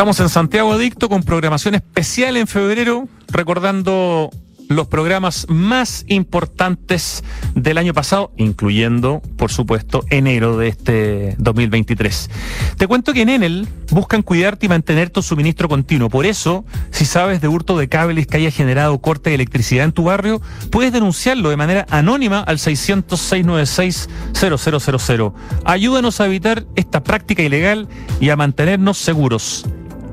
[0.00, 4.30] Estamos en Santiago Adicto con programación especial en febrero, recordando
[4.70, 7.22] los programas más importantes
[7.54, 12.30] del año pasado, incluyendo, por supuesto, enero de este 2023.
[12.78, 16.08] Te cuento que en Enel buscan cuidarte y mantener tu suministro continuo.
[16.08, 19.92] Por eso, si sabes de hurto de cables que haya generado corte de electricidad en
[19.92, 20.40] tu barrio,
[20.70, 25.34] puedes denunciarlo de manera anónima al 600-696-0000.
[25.66, 27.86] Ayúdanos a evitar esta práctica ilegal
[28.18, 29.66] y a mantenernos seguros.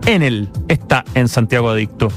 [0.07, 2.07] Enel está en Santiago Adicto.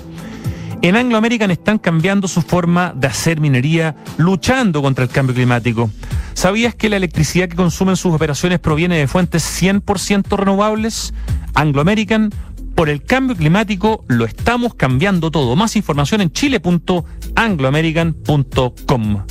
[0.81, 5.91] En Anglo American están cambiando su forma de hacer minería, luchando contra el cambio climático.
[6.33, 11.13] ¿Sabías que la electricidad que consumen sus operaciones proviene de fuentes 100% renovables?
[11.55, 12.31] Anglo American,
[12.77, 15.57] por el cambio climático, lo estamos cambiando todo.
[15.57, 19.25] Más información en chile.angloamerican.com.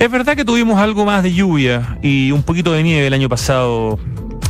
[0.00, 3.28] Es verdad que tuvimos algo más de lluvia y un poquito de nieve el año
[3.28, 4.00] pasado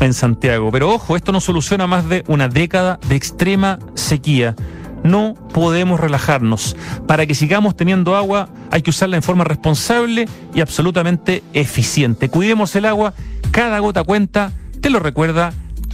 [0.04, 4.54] en Santiago, pero ojo, esto no soluciona más de una década de extrema sequía.
[5.02, 6.76] No podemos relajarnos.
[7.06, 12.28] Para que sigamos teniendo agua hay que usarla en forma responsable y absolutamente eficiente.
[12.28, 13.14] Cuidemos el agua,
[13.50, 15.52] cada gota cuenta, te lo recuerda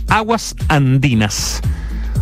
[0.09, 1.63] Aguas Andinas.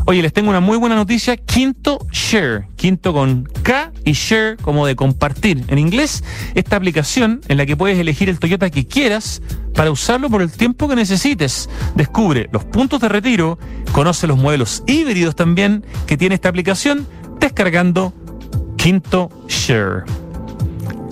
[0.09, 1.37] Oye, les tengo una muy buena noticia.
[1.37, 5.65] Quinto Share, quinto con K y Share como de compartir.
[5.67, 6.23] En inglés,
[6.55, 9.43] esta aplicación en la que puedes elegir el Toyota que quieras
[9.75, 11.69] para usarlo por el tiempo que necesites.
[11.97, 13.59] Descubre los puntos de retiro,
[13.91, 17.05] conoce los modelos híbridos también que tiene esta aplicación
[17.41, 18.15] descargando
[18.77, 20.05] Quinto Share.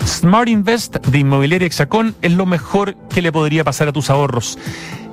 [0.05, 4.57] Smart Invest de Inmobiliaria Hexacón es lo mejor que le podría pasar a tus ahorros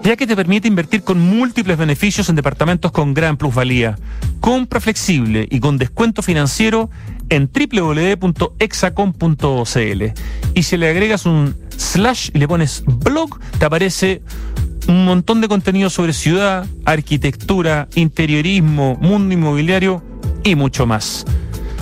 [0.02, 3.98] ya que te permite invertir con múltiples beneficios en departamentos con gran plusvalía.
[4.40, 6.90] Compra flexible y con descuento financiero
[7.28, 10.02] en www.exacom.cl.
[10.54, 14.22] Y si le agregas un slash y le pones blog, te aparece
[14.88, 20.02] un montón de contenido sobre ciudad, arquitectura, interiorismo, mundo inmobiliario
[20.42, 21.24] y mucho más.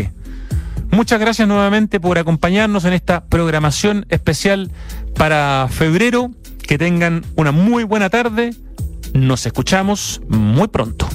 [0.91, 4.71] Muchas gracias nuevamente por acompañarnos en esta programación especial
[5.17, 6.31] para febrero.
[6.65, 8.55] Que tengan una muy buena tarde.
[9.13, 11.07] Nos escuchamos muy pronto.